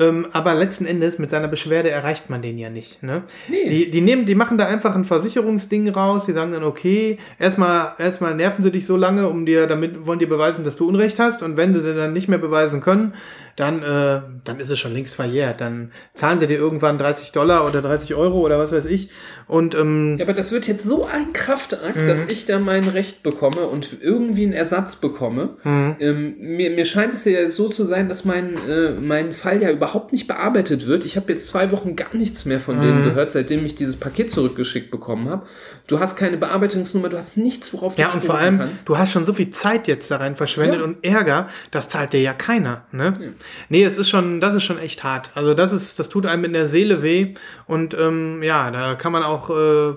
[0.00, 3.02] Ähm, aber letzten Endes mit seiner Beschwerde erreicht man den ja nicht.
[3.02, 3.22] Ne?
[3.48, 3.68] Nee.
[3.68, 6.24] Die, die, nehmen, die machen da einfach ein Versicherungsding raus.
[6.26, 10.18] Die sagen dann, okay, erstmal, erstmal nerven sie dich so lange, um dir, damit wollen
[10.18, 11.42] dir beweisen, dass du Unrecht hast.
[11.42, 13.14] Und wenn sie dir dann nicht mehr beweisen können,
[13.58, 15.60] dann, äh, dann ist es schon längst verjährt.
[15.60, 19.08] Dann zahlen sie dir irgendwann 30 Dollar oder 30 Euro oder was weiß ich.
[19.46, 22.06] Und ähm, Ja, aber das wird jetzt so ein Kraftakt, Mhm.
[22.06, 25.56] dass ich da mein Recht bekomme und irgendwie einen Ersatz bekomme.
[25.64, 25.96] Mhm.
[25.98, 29.70] Ähm, mir, mir scheint es ja so zu sein, dass mein, äh, mein Fall ja
[29.70, 31.04] überhaupt nicht bearbeitet wird.
[31.04, 32.82] Ich habe jetzt zwei Wochen gar nichts mehr von Mhm.
[32.82, 35.46] denen gehört, seitdem ich dieses Paket zurückgeschickt bekommen habe.
[35.88, 38.88] Du hast keine Bearbeitungsnummer, du hast nichts, worauf du Ja, und vor allem, kannst.
[38.88, 40.84] du hast schon so viel Zeit jetzt da rein verschwendet Ja.
[40.84, 43.34] und Ärger, das zahlt dir ja keiner, ne?
[43.70, 45.30] Nee, es ist schon, das ist schon echt hart.
[45.34, 47.34] Also das ist, das tut einem in der Seele weh
[47.66, 49.94] und ähm, ja, da kann man auch äh,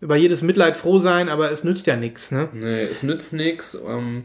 [0.00, 2.48] über jedes Mitleid froh sein, aber es nützt ja nichts, ne?
[2.54, 3.78] Nee, es nützt nichts.
[3.86, 4.24] Ähm,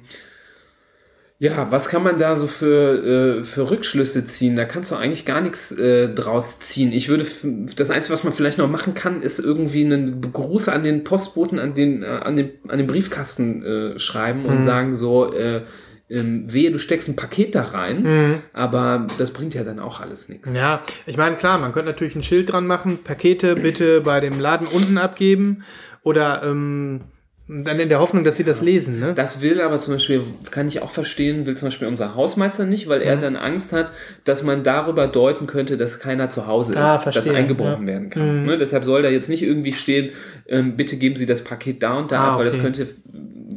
[1.41, 4.57] ja, was kann man da so für, äh, für Rückschlüsse ziehen?
[4.57, 6.91] Da kannst du eigentlich gar nichts äh, draus ziehen.
[6.91, 7.25] Ich würde,
[7.77, 11.57] das Einzige, was man vielleicht noch machen kann, ist irgendwie einen Gruß an den Postboten,
[11.57, 15.61] an den, äh, an den, an den Briefkasten äh, schreiben und sagen so, äh,
[16.09, 20.27] ähm, wehe, du steckst ein Paket da rein, aber das bringt ja dann auch alles
[20.27, 20.51] nichts.
[20.51, 24.39] Ja, ich meine, klar, man könnte natürlich ein Schild dran machen, Pakete bitte bei dem
[24.39, 25.63] Laden unten abgeben
[26.01, 27.01] oder ähm,
[27.51, 29.13] dann in der Hoffnung, dass sie das lesen, ne?
[29.15, 30.21] Das will aber zum Beispiel,
[30.51, 33.05] kann ich auch verstehen, will zum Beispiel unser Hausmeister nicht, weil Mhm.
[33.07, 33.91] er dann Angst hat,
[34.23, 37.77] dass man darüber deuten könnte, dass keiner zu Hause ist, Ah, verstehe, dass eingebrochen ja.
[37.79, 37.87] Mhm.
[37.87, 38.45] werden kann.
[38.45, 38.57] Ne?
[38.59, 40.11] Deshalb soll da jetzt nicht irgendwie stehen,
[40.47, 42.63] ähm, bitte geben Sie das Paket da und da Ah, ab, weil das okay.
[42.63, 42.87] könnte,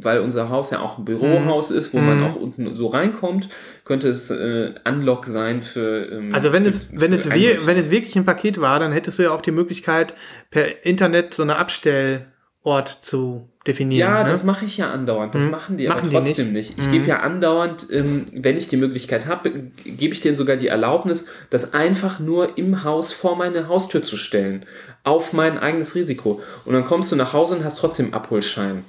[0.01, 1.77] weil unser Haus ja auch ein Bürohaus Mhm.
[1.77, 3.47] ist, wo man auch unten so reinkommt,
[3.85, 6.11] könnte es äh, Unlock sein für.
[6.11, 8.91] Ähm, Also wenn für, es, wenn es, wir, wenn es wirklich ein Paket war, dann
[8.91, 10.15] hättest du ja auch die Möglichkeit,
[10.49, 14.09] per Internet so eine Abstellort zu definieren.
[14.11, 14.29] Ja, ne?
[14.29, 15.33] das mache ich ja andauernd.
[15.35, 15.51] Das Mhm.
[15.51, 16.77] machen die Machen aber die trotzdem nicht.
[16.77, 19.51] Ich gebe ja andauernd, ähm, wenn ich die Möglichkeit habe,
[19.85, 24.17] gebe ich denen sogar die Erlaubnis, das einfach nur im Haus vor meine Haustür zu
[24.17, 24.65] stellen.
[25.05, 26.41] Auf mein eigenes Risiko.
[26.65, 28.83] Und dann kommst du nach Hause und hast trotzdem Abholschein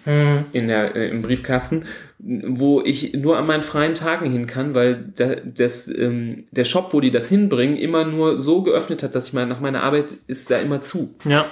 [0.53, 1.85] in der, äh, im Briefkasten,
[2.19, 6.93] wo ich nur an meinen freien Tagen hin kann, weil da, das, ähm, der Shop,
[6.95, 10.15] wo die das hinbringen, immer nur so geöffnet hat, dass ich mal nach meiner Arbeit
[10.27, 11.15] ist da immer zu.
[11.25, 11.47] Ja.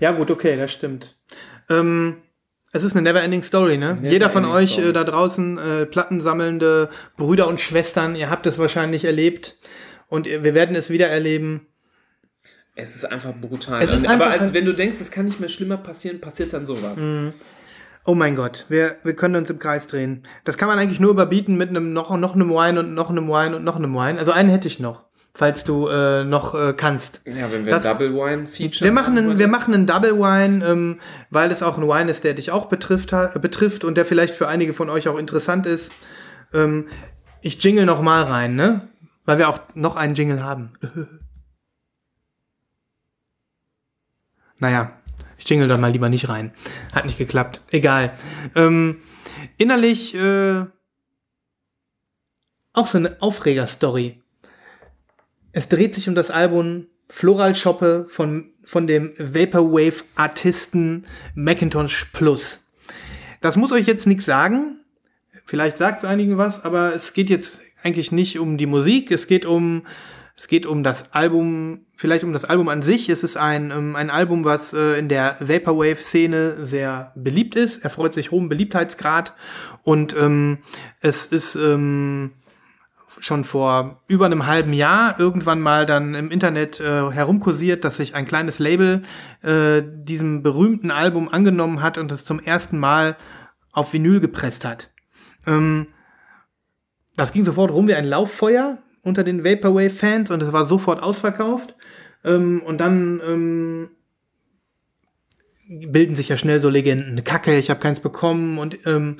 [0.00, 1.14] Ja, gut, okay, das stimmt.
[1.68, 2.16] Ähm,
[2.76, 3.98] es ist eine never-ending Story, ne?
[4.02, 9.04] Jeder von euch äh, da draußen, äh, plattensammelnde Brüder und Schwestern, ihr habt es wahrscheinlich
[9.04, 9.56] erlebt
[10.08, 11.66] und ihr- wir werden es wieder erleben.
[12.74, 13.82] Es ist einfach brutal.
[13.82, 16.52] Es ist aber einfach- als, wenn du denkst, es kann nicht mehr schlimmer passieren, passiert
[16.52, 17.00] dann sowas.
[18.04, 20.22] Oh mein Gott, wir, wir können uns im Kreis drehen.
[20.44, 23.26] Das kann man eigentlich nur überbieten mit einem noch, noch einem Wine und noch einem
[23.28, 24.18] Wine und noch einem Wine.
[24.20, 25.05] Also einen hätte ich noch,
[25.36, 27.20] falls du äh, noch äh, kannst.
[27.26, 30.64] Ja, wenn wir Das- Double Wine Feature Wir machen einen, wir machen einen Double Wine,
[30.66, 30.98] ähm,
[31.30, 34.34] weil es auch ein Wine ist, der dich auch betrifft, äh, betrifft und der vielleicht
[34.34, 35.92] für einige von euch auch interessant ist.
[36.54, 36.88] Ähm,
[37.42, 38.88] ich jingle noch mal rein, ne?
[39.26, 40.72] Weil wir auch noch einen Jingle haben.
[44.58, 44.92] naja,
[45.36, 46.52] ich jingle doch mal lieber nicht rein.
[46.94, 47.60] Hat nicht geklappt.
[47.72, 48.12] Egal.
[48.54, 49.02] Ähm,
[49.58, 50.64] innerlich äh,
[52.72, 54.22] auch so eine Aufreger-Story.
[55.56, 62.60] Es dreht sich um das Album Floral Shoppe von, von dem Vaporwave-Artisten Macintosh Plus.
[63.40, 64.80] Das muss euch jetzt nichts sagen.
[65.46, 69.10] Vielleicht sagt es einigen was, aber es geht jetzt eigentlich nicht um die Musik.
[69.10, 69.86] Es geht um,
[70.36, 73.08] es geht um das Album, vielleicht um das Album an sich.
[73.08, 77.82] Es ist ein, ähm, ein Album, was äh, in der Vaporwave-Szene sehr beliebt ist.
[77.82, 79.32] Er freut sich hohem Beliebtheitsgrad
[79.84, 80.58] und ähm,
[81.00, 82.32] es ist ähm,
[83.20, 88.14] schon vor über einem halben Jahr irgendwann mal dann im Internet äh, herumkursiert, dass sich
[88.14, 89.02] ein kleines Label
[89.42, 93.16] äh, diesem berühmten Album angenommen hat und es zum ersten Mal
[93.72, 94.90] auf Vinyl gepresst hat.
[95.46, 95.88] Ähm,
[97.16, 101.74] das ging sofort rum wie ein Lauffeuer unter den Vaporwave-Fans und es war sofort ausverkauft.
[102.24, 103.88] Ähm, und dann ähm,
[105.68, 107.22] bilden sich ja schnell so Legenden.
[107.24, 109.18] Kacke, ich habe keins bekommen und ähm,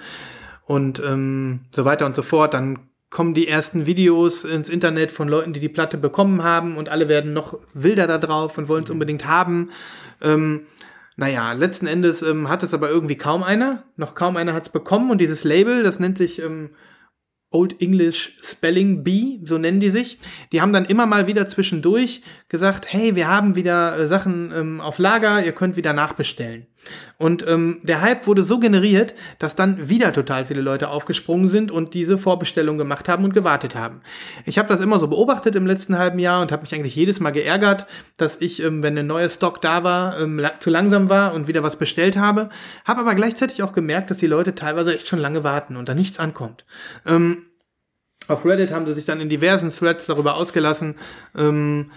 [0.67, 2.53] und ähm, so weiter und so fort.
[2.53, 2.81] Dann
[3.11, 7.09] kommen die ersten Videos ins Internet von Leuten, die die Platte bekommen haben und alle
[7.09, 9.71] werden noch wilder da drauf und wollen es unbedingt haben.
[10.21, 10.67] Ähm,
[11.17, 13.85] naja, letzten Endes ähm, hat es aber irgendwie kaum einer.
[13.97, 16.71] Noch kaum einer hat es bekommen und dieses Label, das nennt sich ähm,
[17.51, 20.19] Old English Spelling Bee, so nennen die sich.
[20.53, 24.81] Die haben dann immer mal wieder zwischendurch gesagt, hey, wir haben wieder äh, Sachen ähm,
[24.81, 26.67] auf Lager, ihr könnt wieder nachbestellen.
[27.18, 31.70] Und ähm, der Hype wurde so generiert, dass dann wieder total viele Leute aufgesprungen sind
[31.70, 34.01] und diese Vorbestellung gemacht haben und gewartet haben.
[34.45, 37.20] Ich habe das immer so beobachtet im letzten halben Jahr und habe mich eigentlich jedes
[37.20, 41.09] Mal geärgert, dass ich, ähm, wenn ein neuer Stock da war, ähm, la zu langsam
[41.09, 42.51] war und wieder was bestellt habe.
[42.84, 45.95] Habe aber gleichzeitig auch gemerkt, dass die Leute teilweise echt schon lange warten und da
[45.95, 46.64] nichts ankommt.
[47.07, 47.47] Ähm,
[48.28, 50.97] auf Reddit haben sie sich dann in diversen Threads darüber ausgelassen,
[51.37, 51.91] ähm,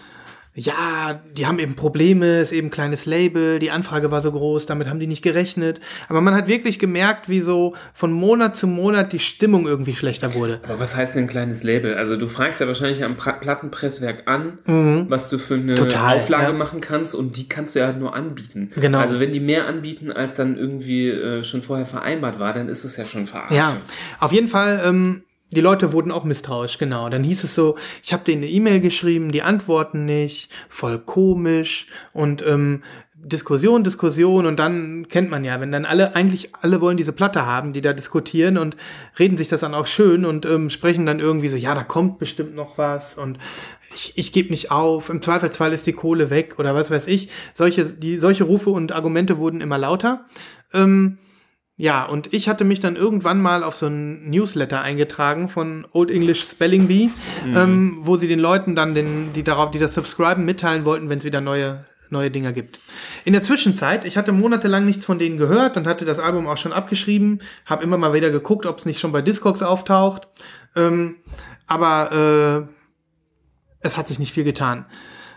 [0.56, 4.66] ja, die haben eben Probleme, ist eben ein kleines Label, die Anfrage war so groß,
[4.66, 5.80] damit haben die nicht gerechnet.
[6.10, 10.34] Aber man hat wirklich gemerkt, wie so von Monat zu Monat die Stimmung irgendwie schlechter
[10.34, 10.60] wurde.
[10.64, 11.94] Aber was heißt denn ein kleines Label?
[11.96, 15.06] Also du fragst ja wahrscheinlich am Plattenpresswerk an, Mhm.
[15.10, 16.54] was du für eine Total, Auflage ja.
[16.54, 18.72] machen kannst und die kannst du ja nur anbieten.
[18.76, 19.00] Genau.
[19.00, 22.84] Also wenn die mehr anbieten, als dann irgendwie äh, schon vorher vereinbart war, dann ist
[22.84, 23.54] es ja schon verarscht.
[23.54, 23.78] Ja,
[24.20, 27.10] auf jeden Fall, ähm, die Leute wurden auch misstrauisch, genau.
[27.10, 31.88] Dann hieß es so, ich habe denen eine E-Mail geschrieben, die antworten nicht, voll komisch
[32.14, 32.84] und ähm,
[33.22, 37.46] Diskussion, Diskussion und dann kennt man ja, wenn dann alle, eigentlich alle wollen diese Platte
[37.46, 38.78] haben, die da diskutieren und
[39.18, 42.20] reden sich das dann auch schön und ähm, sprechen dann irgendwie so, ja, da kommt
[42.20, 43.38] bestimmt noch was und
[43.94, 47.30] ich, ich gebe nicht auf, im Zweifelsfall ist die Kohle weg oder was weiß ich.
[47.54, 50.26] Solche, die, solche Rufe und Argumente wurden immer lauter.
[50.74, 51.18] Ähm,
[51.80, 56.12] ja, und ich hatte mich dann irgendwann mal auf so ein Newsletter eingetragen von Old
[56.12, 57.10] English Spelling Bee,
[57.46, 61.20] ähm, wo sie den Leuten dann, den, die darauf, die das subscriben, mitteilen wollten, wenn
[61.20, 62.80] es wieder neue, neue Dinger gibt.
[63.24, 66.58] In der Zwischenzeit, ich hatte monatelang nichts von denen gehört und hatte das Album auch
[66.58, 70.28] schon abgeschrieben, habe immer mal wieder geguckt, ob es nicht schon bei Discogs auftaucht.
[70.76, 71.16] Ähm,
[71.66, 72.74] aber äh,
[73.80, 74.86] es hat sich nicht viel getan.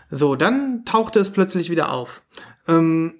[0.09, 2.21] So, dann tauchte es plötzlich wieder auf.
[2.67, 3.13] Ähm,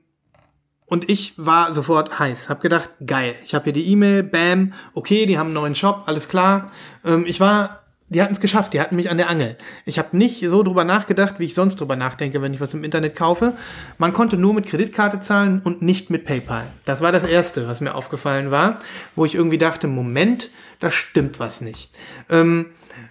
[0.94, 5.26] und ich war sofort heiß, hab gedacht, geil, ich habe hier die E-Mail, bam, okay,
[5.26, 6.72] die haben einen neuen Shop, alles klar.
[7.04, 9.58] Ähm, ich war, die hatten es geschafft, die hatten mich an der Angel.
[9.88, 12.84] Ich habe nicht so drüber nachgedacht, wie ich sonst drüber nachdenke, wenn ich was im
[12.84, 13.54] Internet kaufe.
[13.98, 16.68] Man konnte nur mit Kreditkarte zahlen und nicht mit PayPal.
[16.86, 18.80] Das war das Erste, was mir aufgefallen war,
[19.16, 21.90] wo ich irgendwie dachte, Moment, da stimmt was nicht.
[22.30, 22.68] Ähm,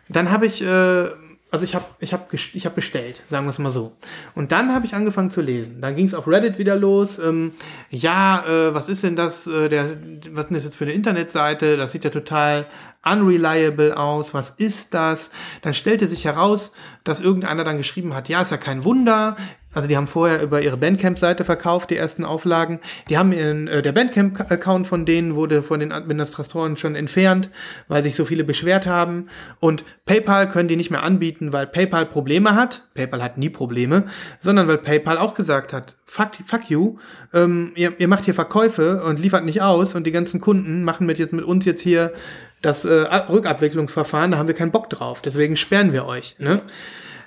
[0.09, 1.07] dann habe ich äh,
[1.53, 3.93] also ich habe ich hab, ich hab bestellt, sagen wir es mal so.
[4.35, 5.83] Und dann habe ich angefangen zu lesen.
[5.83, 7.19] Dann ging es auf Reddit wieder los.
[7.19, 7.53] Ähm,
[7.91, 9.47] ja, äh, was ist denn das?
[9.47, 9.85] Äh, der,
[10.31, 11.77] was ist denn das jetzt für eine Internetseite?
[11.77, 12.67] Das sieht ja total
[13.05, 14.33] unreliable aus.
[14.33, 15.31] Was ist das?
[15.61, 16.73] Dann stellte sich heraus,
[17.05, 19.37] dass irgendeiner dann geschrieben hat, ja, ist ja kein Wunder.
[19.73, 22.81] Also die haben vorher über ihre Bandcamp-Seite verkauft, die ersten Auflagen.
[23.09, 27.49] Die haben ihren, äh, der Bandcamp-Account von denen wurde von den Administratoren schon entfernt,
[27.89, 29.29] weil sich so viele beschwert haben.
[29.61, 32.83] Und PayPal können die nicht mehr anbieten, weil PayPal Probleme hat.
[32.95, 34.05] PayPal hat nie Probleme,
[34.41, 36.99] sondern weil PayPal auch gesagt hat, fuck, fuck you,
[37.33, 41.07] ähm, ihr, ihr macht hier Verkäufe und liefert nicht aus und die ganzen Kunden machen
[41.07, 42.13] mit, jetzt, mit uns jetzt hier
[42.61, 45.21] das äh, Rückabwicklungsverfahren, da haben wir keinen Bock drauf.
[45.23, 46.37] Deswegen sperren wir euch.
[46.39, 46.63] Ne?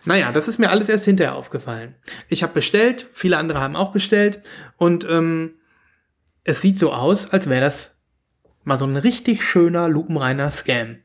[0.05, 1.95] Naja, das ist mir alles erst hinterher aufgefallen.
[2.29, 4.41] Ich habe bestellt, viele andere haben auch bestellt
[4.77, 5.55] und ähm,
[6.43, 7.95] es sieht so aus, als wäre das
[8.63, 10.97] mal so ein richtig schöner, lupenreiner Scam.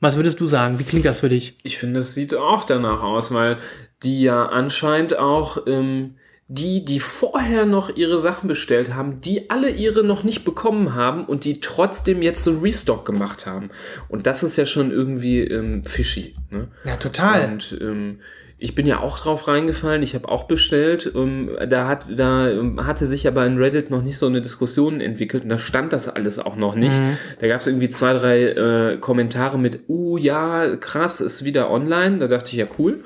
[0.00, 0.78] Was würdest du sagen?
[0.78, 1.58] Wie klingt das für dich?
[1.64, 3.58] Ich finde, es sieht auch danach aus, weil
[4.02, 6.16] die ja anscheinend auch ähm,
[6.54, 11.24] die, die vorher noch ihre Sachen bestellt haben, die alle ihre noch nicht bekommen haben
[11.24, 13.70] und die trotzdem jetzt so Restock gemacht haben.
[14.08, 16.34] Und das ist ja schon irgendwie ähm, fishy.
[16.50, 16.68] Ne?
[16.84, 17.52] Ja, total.
[17.52, 18.18] Und ähm,
[18.58, 21.10] ich bin ja auch drauf reingefallen, ich habe auch bestellt.
[21.14, 25.00] Ähm, da, hat, da ähm, hatte sich aber in Reddit noch nicht so eine Diskussion
[25.00, 26.94] entwickelt und da stand das alles auch noch nicht.
[27.40, 32.18] Da gab es irgendwie zwei, drei äh, Kommentare mit, uh ja, krass, ist wieder online.
[32.18, 33.02] Da dachte ich, ja, cool.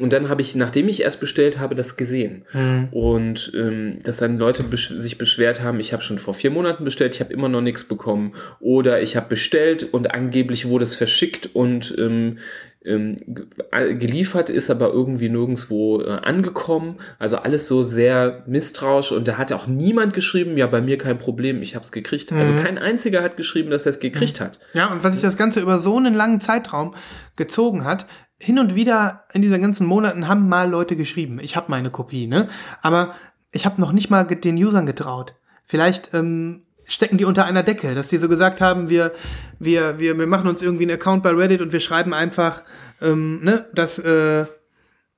[0.00, 2.44] Und dann habe ich, nachdem ich erst bestellt habe, das gesehen.
[2.90, 6.84] Und ähm, dass dann Leute besch sich beschwert haben, ich habe schon vor vier Monaten
[6.84, 8.32] bestellt, ich habe immer noch nichts bekommen.
[8.60, 12.38] Oder ich habe bestellt und angeblich wurde es verschickt und ähm,
[12.82, 16.96] ähm, ge- äh, geliefert, ist aber irgendwie nirgendwo äh, angekommen.
[17.18, 21.18] Also alles so sehr misstrauisch und da hat auch niemand geschrieben, ja, bei mir kein
[21.18, 22.32] Problem, ich habe es gekriegt.
[22.32, 24.58] Also kein einziger hat geschrieben, dass er es gekriegt hat.
[24.72, 26.94] Ja, und was sich das Ganze über so einen langen Zeitraum
[27.36, 28.06] gezogen hat,
[28.40, 32.26] hin und wieder in diesen ganzen Monaten haben mal Leute geschrieben, ich habe meine Kopie,
[32.26, 32.48] ne?
[32.82, 33.14] Aber
[33.52, 35.34] ich habe noch nicht mal den Usern getraut.
[35.66, 39.12] Vielleicht ähm, stecken die unter einer Decke, dass die so gesagt haben, wir,
[39.58, 42.62] wir, wir, wir machen uns irgendwie einen Account bei Reddit und wir schreiben einfach,
[43.00, 44.46] ähm, ne, dass, äh,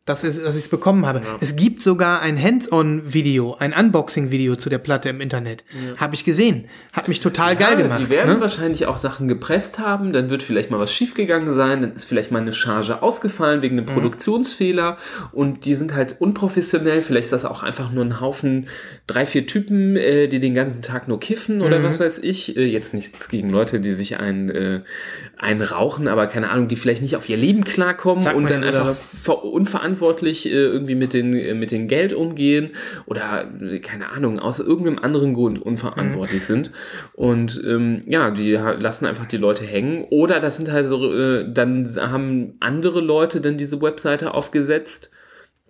[0.04, 1.22] dass, es, dass ich es bekommen habe.
[1.40, 5.62] Es gibt sogar ein Hands-on-Video, ein Unboxing-Video zu der Platte im Internet.
[5.96, 6.64] Habe ich gesehen.
[6.92, 8.00] Hat mich total geil Ja, gemacht.
[8.00, 8.40] Die werden ne?
[8.40, 12.32] wahrscheinlich auch Sachen gepresst haben, dann wird vielleicht mal was schiefgegangen sein, dann ist vielleicht
[12.32, 13.92] mal eine Charge ausgefallen wegen einem Mhm.
[13.92, 14.96] Produktionsfehler
[15.30, 18.66] und die sind halt unprofessionell, vielleicht ist das auch einfach nur ein Haufen,
[19.06, 21.84] drei, vier Typen, äh, die den ganzen Tag nur kiffen oder Mhm.
[21.84, 22.56] was weiß ich.
[22.56, 24.80] Äh, jetzt nichts gegen Leute, die sich ein, äh,
[25.38, 28.68] einrauchen, aber keine Ahnung, die vielleicht nicht auf ihr Leben klarkommen Sagt und dann ja
[28.68, 28.96] einfach
[29.28, 29.91] unverantwortlich
[30.46, 32.70] äh, irgendwie mit den, äh, mit den Geld umgehen
[33.06, 36.70] oder äh, keine Ahnung, aus irgendeinem anderen Grund unverantwortlich sind.
[37.14, 40.04] Und ähm, ja, die lassen einfach die Leute hängen.
[40.10, 45.10] Oder das sind halt so, äh, dann haben andere Leute dann diese Webseite aufgesetzt.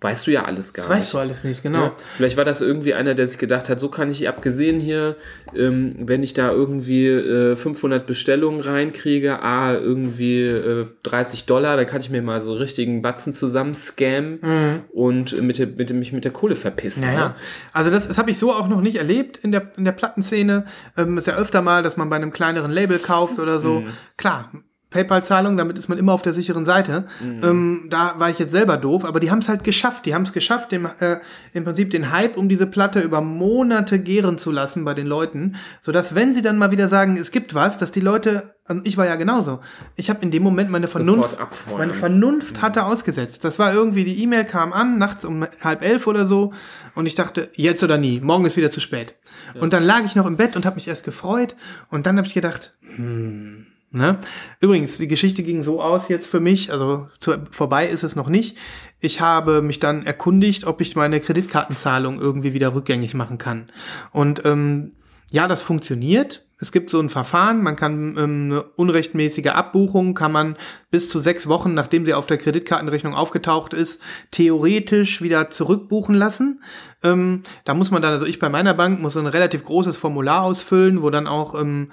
[0.03, 0.89] Weißt du ja alles gar nicht.
[0.91, 1.83] Weißt du alles nicht, genau.
[1.85, 5.15] Ja, vielleicht war das irgendwie einer, der sich gedacht hat, so kann ich abgesehen hier,
[5.55, 11.85] ähm, wenn ich da irgendwie äh, 500 Bestellungen reinkriege, ah, irgendwie äh, 30 Dollar, dann
[11.87, 16.11] kann ich mir mal so richtigen Batzen zusammen scammen und mit, der- mit, dem- mich
[16.13, 17.03] mit der Kohle verpissen.
[17.07, 17.13] Mhm.
[17.13, 17.27] Ja, ja.
[17.29, 17.35] ne?
[17.71, 20.65] Also das, das habe ich so auch noch nicht erlebt in der, in der Plattenszene.
[20.97, 23.79] Ähm, ist ja öfter mal, dass man bei einem kleineren Label kauft oder so.
[23.81, 23.87] Mhm.
[24.17, 24.51] Klar,
[24.93, 27.05] PayPal-Zahlung, damit ist man immer auf der sicheren Seite.
[27.21, 27.43] Mhm.
[27.43, 30.05] Ähm, da war ich jetzt selber doof, aber die haben es halt geschafft.
[30.05, 31.17] Die haben es geschafft, den, äh,
[31.53, 35.55] im Prinzip den Hype um diese Platte über Monate gären zu lassen bei den Leuten,
[35.81, 38.95] sodass wenn sie dann mal wieder sagen, es gibt was, dass die Leute, also ich
[38.95, 39.59] war ja genauso.
[39.95, 41.37] Ich habe in dem Moment meine Vernunft,
[41.77, 43.43] meine Vernunft hatte ausgesetzt.
[43.43, 46.53] Das war irgendwie, die E-Mail kam an, nachts um halb elf oder so,
[46.95, 49.15] und ich dachte, jetzt oder nie, morgen ist wieder zu spät.
[49.59, 51.55] Und dann lag ich noch im Bett und habe mich erst gefreut,
[51.89, 53.62] und dann habe ich gedacht, hm,
[53.93, 54.19] ne?
[54.59, 58.27] Übrigens, die Geschichte ging so aus jetzt für mich, also zu, vorbei ist es noch
[58.27, 58.57] nicht.
[58.99, 63.71] Ich habe mich dann erkundigt, ob ich meine Kreditkartenzahlung irgendwie wieder rückgängig machen kann.
[64.11, 64.93] Und ähm,
[65.31, 66.45] ja, das funktioniert.
[66.59, 70.55] Es gibt so ein Verfahren, man kann ähm, eine unrechtmäßige Abbuchung, kann man
[70.91, 73.99] bis zu sechs Wochen, nachdem sie auf der Kreditkartenrechnung aufgetaucht ist,
[74.31, 76.61] theoretisch wieder zurückbuchen lassen.
[77.03, 80.43] Ähm, da muss man dann, also ich bei meiner Bank muss ein relativ großes Formular
[80.43, 81.91] ausfüllen, wo dann auch ähm,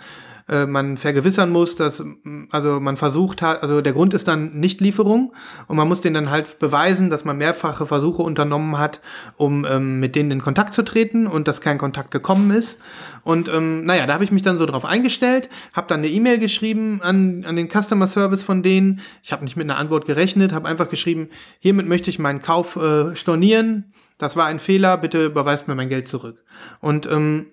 [0.50, 2.02] äh, man vergewissern muss, dass
[2.50, 5.32] also man versucht hat, also der Grund ist dann Nichtlieferung
[5.68, 9.00] und man muss denen dann halt beweisen, dass man mehrfache Versuche unternommen hat,
[9.36, 12.78] um ähm, mit denen in Kontakt zu treten und dass kein Kontakt gekommen ist.
[13.22, 16.38] Und ähm, naja, da habe ich mich dann so drauf eingestellt, habe dann eine E-Mail
[16.38, 19.00] geschrieben an, an den Customer Service von denen.
[19.22, 21.28] Ich habe nicht mit einer Antwort gerechnet, habe einfach geschrieben,
[21.60, 23.92] hiermit möchte ich meinen Kauf äh, stornieren.
[24.18, 26.42] Das war ein Fehler, bitte überweist mir mein Geld zurück.
[26.80, 27.52] Und ähm,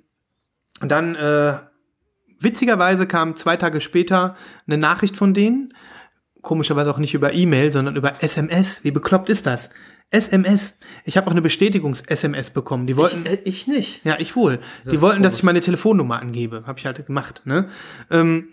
[0.79, 1.57] dann äh,
[2.39, 4.35] witzigerweise kam zwei Tage später
[4.67, 5.73] eine Nachricht von denen.
[6.41, 8.83] Komischerweise auch nicht über E-Mail, sondern über SMS.
[8.83, 9.69] Wie bekloppt ist das?
[10.11, 10.77] SMS.
[11.03, 12.87] Ich habe auch eine Bestätigungs-SMS bekommen.
[12.87, 13.25] Die wollten.
[13.25, 14.05] Ich, äh, ich nicht.
[14.05, 14.59] Ja, ich wohl.
[14.85, 16.63] die ist wollten, dass ich meine Telefonnummer angebe.
[16.65, 17.67] Habe ich halt gemacht, ne?
[18.09, 18.49] Ähm,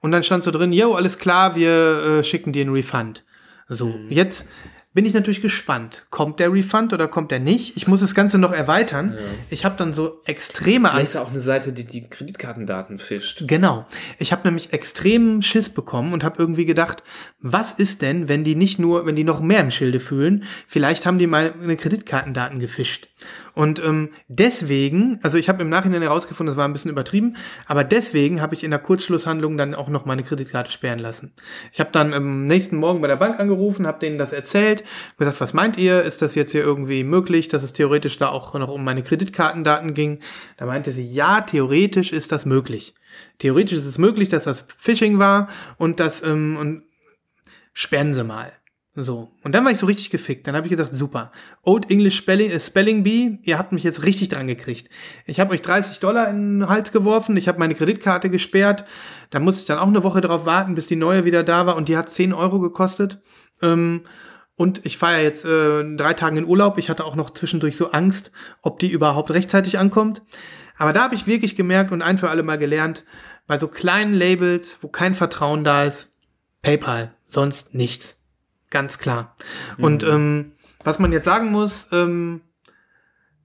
[0.00, 3.24] und dann stand so drin, yo, alles klar, wir äh, schicken dir einen Refund.
[3.68, 4.06] So, Mhm.
[4.10, 4.46] jetzt
[4.98, 6.06] bin ich natürlich gespannt.
[6.10, 7.76] Kommt der Refund oder kommt der nicht?
[7.76, 9.16] Ich muss das Ganze noch erweitern.
[9.48, 11.14] Ich habe dann so extreme Angst.
[11.14, 13.44] ist auch eine Seite, die die Kreditkartendaten fischt.
[13.46, 13.86] Genau.
[14.18, 17.04] Ich habe nämlich extremen Schiss bekommen und habe irgendwie gedacht,
[17.40, 21.06] was ist denn, wenn die nicht nur, wenn die noch mehr im Schilde fühlen, vielleicht
[21.06, 23.08] haben die mal eine Kreditkartendaten gefischt.
[23.54, 27.36] Und ähm, deswegen, also ich habe im Nachhinein herausgefunden, das war ein bisschen übertrieben,
[27.66, 31.32] aber deswegen habe ich in der Kurzschlusshandlung dann auch noch meine Kreditkarte sperren lassen.
[31.72, 34.82] Ich habe dann am nächsten Morgen bei der Bank angerufen, habe denen das erzählt,
[35.16, 36.02] gesagt, was meint ihr?
[36.02, 39.94] Ist das jetzt hier irgendwie möglich, dass es theoretisch da auch noch um meine Kreditkartendaten
[39.94, 40.18] ging?
[40.56, 42.94] Da meinte sie, ja, theoretisch ist das möglich.
[43.38, 46.82] Theoretisch ist es möglich, dass das Phishing war und das ähm, und
[47.78, 48.52] sperren Sie mal.
[48.96, 49.30] So.
[49.44, 50.48] Und dann war ich so richtig gefickt.
[50.48, 51.30] Dann habe ich gesagt, super.
[51.62, 54.90] Old English Spelling, äh, Spelling Bee, ihr habt mich jetzt richtig dran gekriegt.
[55.26, 58.84] Ich habe euch 30 Dollar in den Hals geworfen, ich habe meine Kreditkarte gesperrt.
[59.30, 61.76] Da musste ich dann auch eine Woche drauf warten, bis die neue wieder da war
[61.76, 63.20] und die hat 10 Euro gekostet.
[63.62, 64.02] Ähm,
[64.56, 66.78] und ich fahre jetzt äh, drei Tagen in Urlaub.
[66.78, 70.22] Ich hatte auch noch zwischendurch so Angst, ob die überhaupt rechtzeitig ankommt.
[70.78, 73.04] Aber da habe ich wirklich gemerkt und ein für alle Mal gelernt,
[73.46, 76.07] bei so kleinen Labels, wo kein Vertrauen da ist,
[76.62, 78.16] PayPal, sonst nichts.
[78.70, 79.34] Ganz klar.
[79.78, 80.52] Und ähm,
[80.84, 82.42] was man jetzt sagen muss, ähm,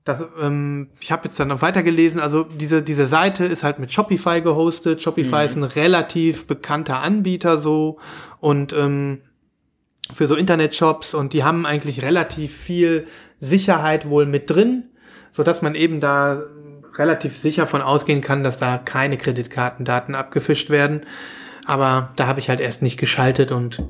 [0.04, 3.94] das, ähm, ich habe jetzt dann noch weitergelesen, also diese, diese Seite ist halt mit
[3.94, 5.02] Shopify gehostet.
[5.02, 8.00] Shopify ist ein relativ bekannter Anbieter so
[8.42, 9.22] und ähm,
[10.14, 13.08] für so Internetshops und die haben eigentlich relativ viel
[13.40, 14.90] Sicherheit wohl mit drin,
[15.32, 16.44] so dass man eben da
[16.96, 21.06] relativ sicher von ausgehen kann, dass da keine Kreditkartendaten abgefischt werden.
[21.66, 23.82] Aber da habe ich halt erst nicht geschaltet und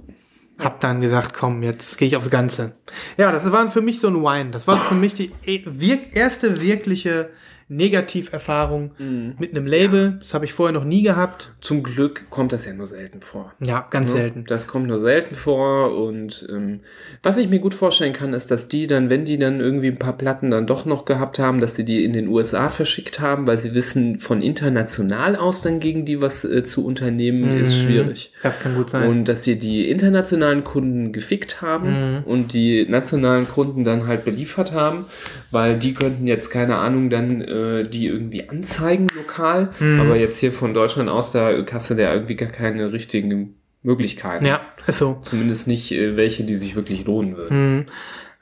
[0.60, 2.74] hab dann gesagt, komm, jetzt gehe ich aufs Ganze.
[3.18, 4.52] Ja, das war für mich so ein Wine.
[4.52, 7.30] Das war für mich die e- erste wirkliche
[7.76, 8.92] Negativerfahrung
[9.40, 10.18] mit einem Label.
[10.20, 11.52] Das habe ich vorher noch nie gehabt.
[11.62, 13.54] Zum Glück kommt das ja nur selten vor.
[13.60, 14.20] Ja, ganz Ne?
[14.20, 14.46] selten.
[14.48, 16.82] Das kommt nur selten vor und ähm,
[17.22, 19.98] was ich mir gut vorstellen kann, ist, dass die dann, wenn die dann irgendwie ein
[20.00, 23.48] paar Platten dann doch noch gehabt haben, dass die die in den USA verschickt haben,
[23.48, 28.32] weil sie wissen, von international aus dann gegen die was äh, zu unternehmen, ist schwierig.
[28.44, 29.10] Das kann gut sein.
[29.10, 34.74] Und dass sie die internationalen Kunden gefickt haben und die nationalen Kunden dann halt beliefert
[34.74, 35.06] haben,
[35.54, 39.70] weil die könnten jetzt, keine Ahnung, dann äh, die irgendwie anzeigen lokal.
[39.80, 44.46] Aber jetzt hier von Deutschland aus, da hast du da irgendwie gar keine richtigen Möglichkeiten.
[44.46, 45.20] ja, ist so.
[45.22, 47.86] Zumindest nicht äh, welche, die sich wirklich lohnen würden.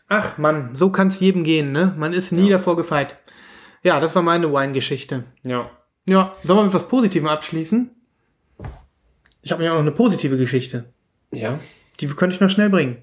[0.07, 1.93] Ach Mann, so kann es jedem gehen, ne?
[1.97, 3.17] Man ist nie davor gefeit.
[3.83, 5.23] Ja, das war meine Wine-Geschichte.
[5.45, 5.71] Ja.
[6.07, 7.89] Ja, sollen wir mit was Positivem abschließen?
[9.41, 10.93] Ich habe mir auch noch eine positive Geschichte.
[11.31, 11.59] Ja.
[11.99, 12.97] Die könnte ich noch schnell bringen.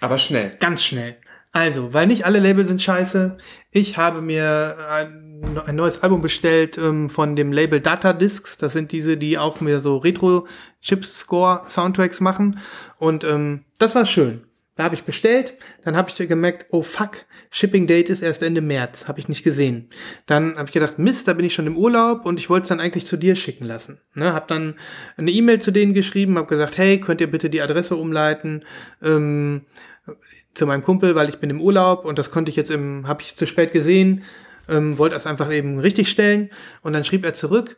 [0.00, 0.56] Aber schnell.
[0.58, 1.16] Ganz schnell.
[1.52, 3.36] Also, weil nicht alle Label sind scheiße.
[3.70, 8.56] Ich habe mir ein, ein neues Album bestellt ähm, von dem Label Data Discs.
[8.56, 12.58] Das sind diese, die auch mir so Retro-Chip-Score-Soundtracks machen.
[12.98, 14.44] Und ähm, das war schön.
[14.76, 18.62] Da habe ich bestellt, dann habe ich gemerkt, oh fuck, Shipping Date ist erst Ende
[18.62, 19.90] März, habe ich nicht gesehen.
[20.26, 22.70] Dann habe ich gedacht, Mist, da bin ich schon im Urlaub und ich wollte es
[22.70, 24.00] dann eigentlich zu dir schicken lassen.
[24.14, 24.76] Ne, habe dann
[25.18, 28.64] eine E-Mail zu denen geschrieben, habe gesagt, hey, könnt ihr bitte die Adresse umleiten
[29.02, 29.66] ähm,
[30.54, 33.22] zu meinem Kumpel, weil ich bin im Urlaub und das konnte ich jetzt im, habe
[33.22, 34.24] ich zu spät gesehen,
[34.68, 36.50] ähm, wollte das einfach eben richtig stellen
[36.82, 37.76] und dann schrieb er zurück,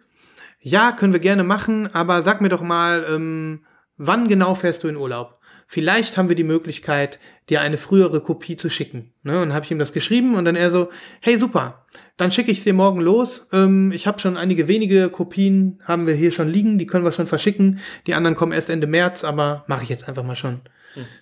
[0.61, 3.65] ja, können wir gerne machen, aber sag mir doch mal, ähm,
[3.97, 5.39] wann genau fährst du in Urlaub?
[5.67, 7.19] Vielleicht haben wir die Möglichkeit,
[7.49, 9.13] dir eine frühere Kopie zu schicken.
[9.23, 9.41] Ne?
[9.41, 11.85] Und habe ich ihm das geschrieben und dann er so, hey super,
[12.17, 13.47] dann schicke ich dir morgen los.
[13.53, 17.13] Ähm, ich habe schon einige wenige Kopien, haben wir hier schon liegen, die können wir
[17.13, 17.81] schon verschicken.
[18.07, 20.61] Die anderen kommen erst Ende März, aber mache ich jetzt einfach mal schon.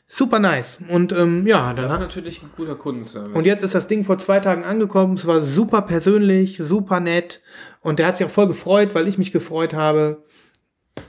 [0.06, 0.78] Super nice.
[0.88, 3.34] Und ähm, ja, dann Das ist natürlich ein guter Kundenservice.
[3.34, 5.14] und jetzt ist das Ding vor zwei Tagen angekommen.
[5.16, 7.40] Es war super persönlich, super nett.
[7.80, 10.22] Und der hat sich auch voll gefreut, weil ich mich gefreut habe.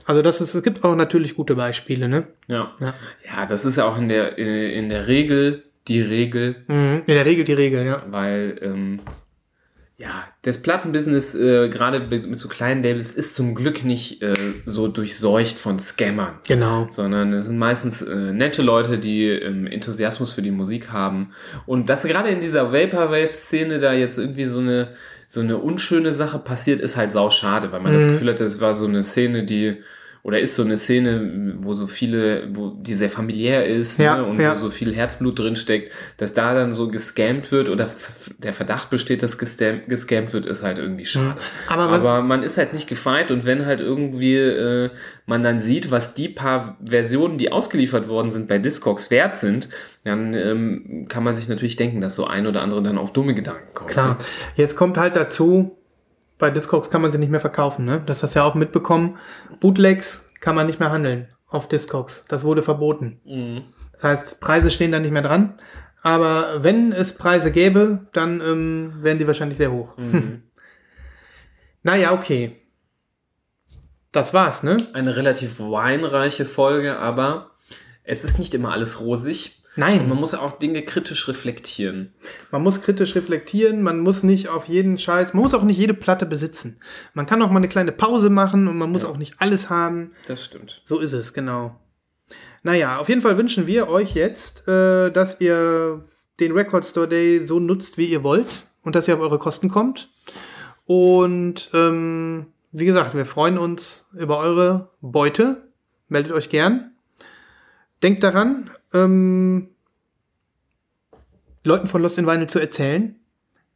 [0.06, 2.26] Also das ist, es gibt auch natürlich gute Beispiele, ne?
[2.48, 2.72] ja.
[2.80, 2.94] Ja.
[3.24, 3.46] ja.
[3.46, 7.02] das ist ja auch in der, in, in der Regel die Regel, Mhm.
[7.06, 8.02] In der Regel die Regel, ja.
[8.08, 9.00] weil ähm,
[10.04, 14.34] ja, das Plattenbusiness, äh, gerade mit, so kleinen Labels, ist zum Glück nicht äh,
[14.66, 16.34] so durchseucht von Scammern.
[16.46, 16.86] Genau.
[16.90, 21.30] Sondern es sind meistens äh, nette Leute, die ähm, Enthusiasmus für die Musik haben.
[21.64, 24.90] Und dass gerade in dieser Vaporwave-Szene da jetzt irgendwie so eine,
[25.26, 28.60] so eine unschöne Sache passiert, ist halt sau schade, weil man das Gefühl hatte, es
[28.60, 29.78] war so eine Szene, die
[30.24, 34.24] oder ist so eine Szene, wo so viele, wo die sehr familiär ist Ja, ne,
[34.24, 34.54] und ja.
[34.54, 37.90] wo so viel Herzblut drin steckt, dass da dann so gescammt wird oder
[38.38, 41.36] der Verdacht besteht, dass gescam- gescammt wird, ist halt irgendwie schade.
[41.68, 44.88] Aber was- Aber man ist halt nicht gefeit und wenn halt irgendwie äh,
[45.26, 49.68] man dann sieht, was die paar Versionen, die ausgeliefert worden sind, bei Discogs wert sind,
[50.04, 53.34] dann ähm, kann man sich natürlich denken, dass so ein oder andere dann auf dumme
[53.34, 53.90] Gedanken kommt.
[53.90, 54.16] Klar.
[54.56, 55.76] Jetzt kommt halt dazu,
[56.44, 58.02] bei Discogs kann man sie nicht mehr verkaufen, ne?
[58.04, 59.16] Das hast du ja auch mitbekommen.
[59.60, 62.26] Bootlegs kann man nicht mehr handeln auf Discogs.
[62.28, 63.18] Das wurde verboten.
[63.92, 65.54] Das heißt, Preise stehen da nicht mehr dran.
[66.02, 69.94] Aber wenn es Preise gäbe, dann ähm, wären die wahrscheinlich sehr hoch.
[71.82, 72.60] naja, okay.
[74.12, 74.76] Das war's, ne?
[74.92, 77.52] Eine relativ weinreiche Folge, aber
[78.02, 79.62] es ist nicht immer alles rosig.
[79.76, 80.02] Nein.
[80.02, 82.12] Und man muss ja auch Dinge kritisch reflektieren.
[82.50, 85.94] Man muss kritisch reflektieren, man muss nicht auf jeden Scheiß, man muss auch nicht jede
[85.94, 86.80] Platte besitzen.
[87.12, 90.12] Man kann auch mal eine kleine Pause machen und man muss auch nicht alles haben.
[90.28, 90.82] Das stimmt.
[90.84, 91.80] So ist es, genau.
[92.62, 96.04] Naja, auf jeden Fall wünschen wir euch jetzt, äh, dass ihr
[96.40, 99.68] den Record Store Day so nutzt, wie ihr wollt und dass ihr auf eure Kosten
[99.68, 100.08] kommt.
[100.86, 105.68] Und ähm, wie gesagt, wir freuen uns über eure Beute.
[106.08, 106.92] Meldet euch gern.
[108.02, 109.68] Denkt daran, ähm,
[111.64, 113.16] Leuten von Lost in Vinyl zu erzählen,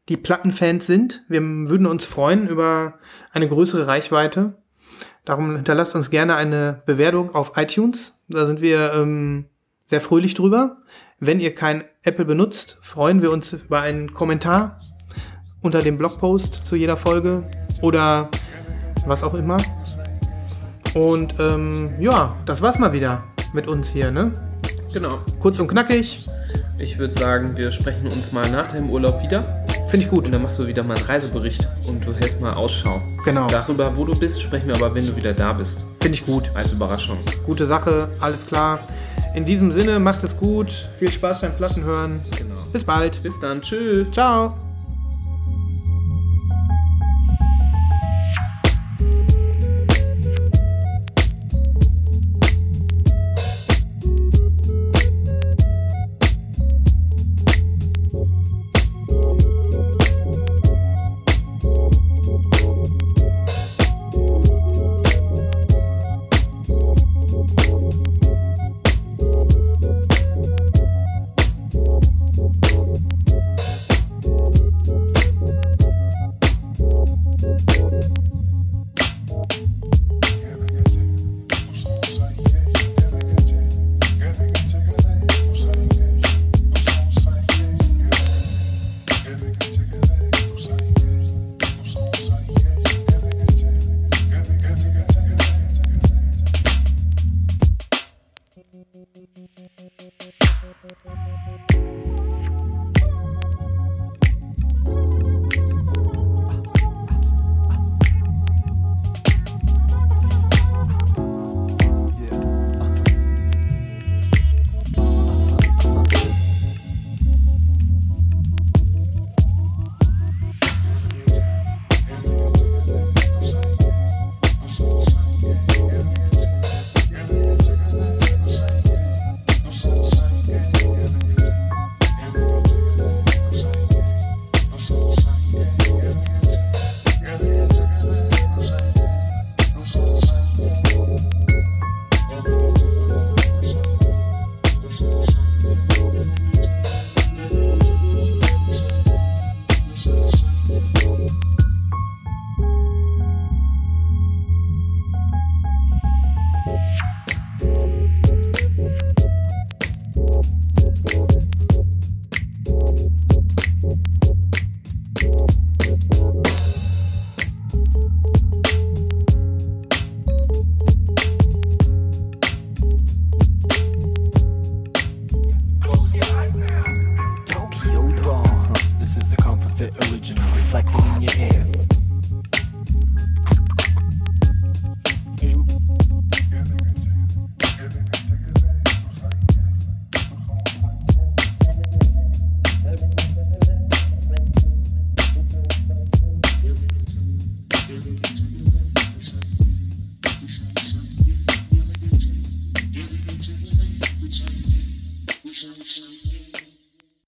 [0.09, 1.25] die Plattenfans sind.
[1.29, 2.95] Wir würden uns freuen über
[3.33, 4.55] eine größere Reichweite.
[5.25, 8.19] Darum hinterlasst uns gerne eine Bewertung auf iTunes.
[8.29, 9.47] Da sind wir ähm,
[9.85, 10.79] sehr fröhlich drüber.
[11.21, 14.81] Wenn ihr kein Apple benutzt, freuen wir uns über einen Kommentar
[15.61, 17.43] unter dem Blogpost zu jeder Folge
[17.83, 18.31] oder
[19.07, 19.59] was auch immer.
[20.95, 24.48] Und ähm, ja, das war's mal wieder mit uns hier, ne?
[24.93, 25.19] Genau.
[25.41, 26.21] Kurz und knackig,
[26.79, 29.65] Ich würde sagen, wir sprechen uns mal nach deinem Urlaub wieder.
[29.89, 30.27] finde ich gut.
[30.27, 33.01] Und dann machst du wieder mal einen Reisebericht und du hältst mal Ausschau.
[33.25, 33.47] Genau.
[33.49, 35.83] Darüber, wo du bist, sprechen wir aber, wenn du wieder da bist.
[36.01, 36.51] Finde ich gut.
[36.55, 37.19] Als Überraschung.
[37.45, 38.81] Gute Sache, alles klar.
[39.35, 40.89] In diesem Sinne, macht es gut.
[40.99, 42.21] Viel Spaß beim Plattenhören.
[42.37, 42.55] Genau.
[42.73, 43.23] Bis bald.
[43.23, 43.61] Bis dann.
[43.61, 44.07] Tschüss.
[44.13, 44.68] Ciao.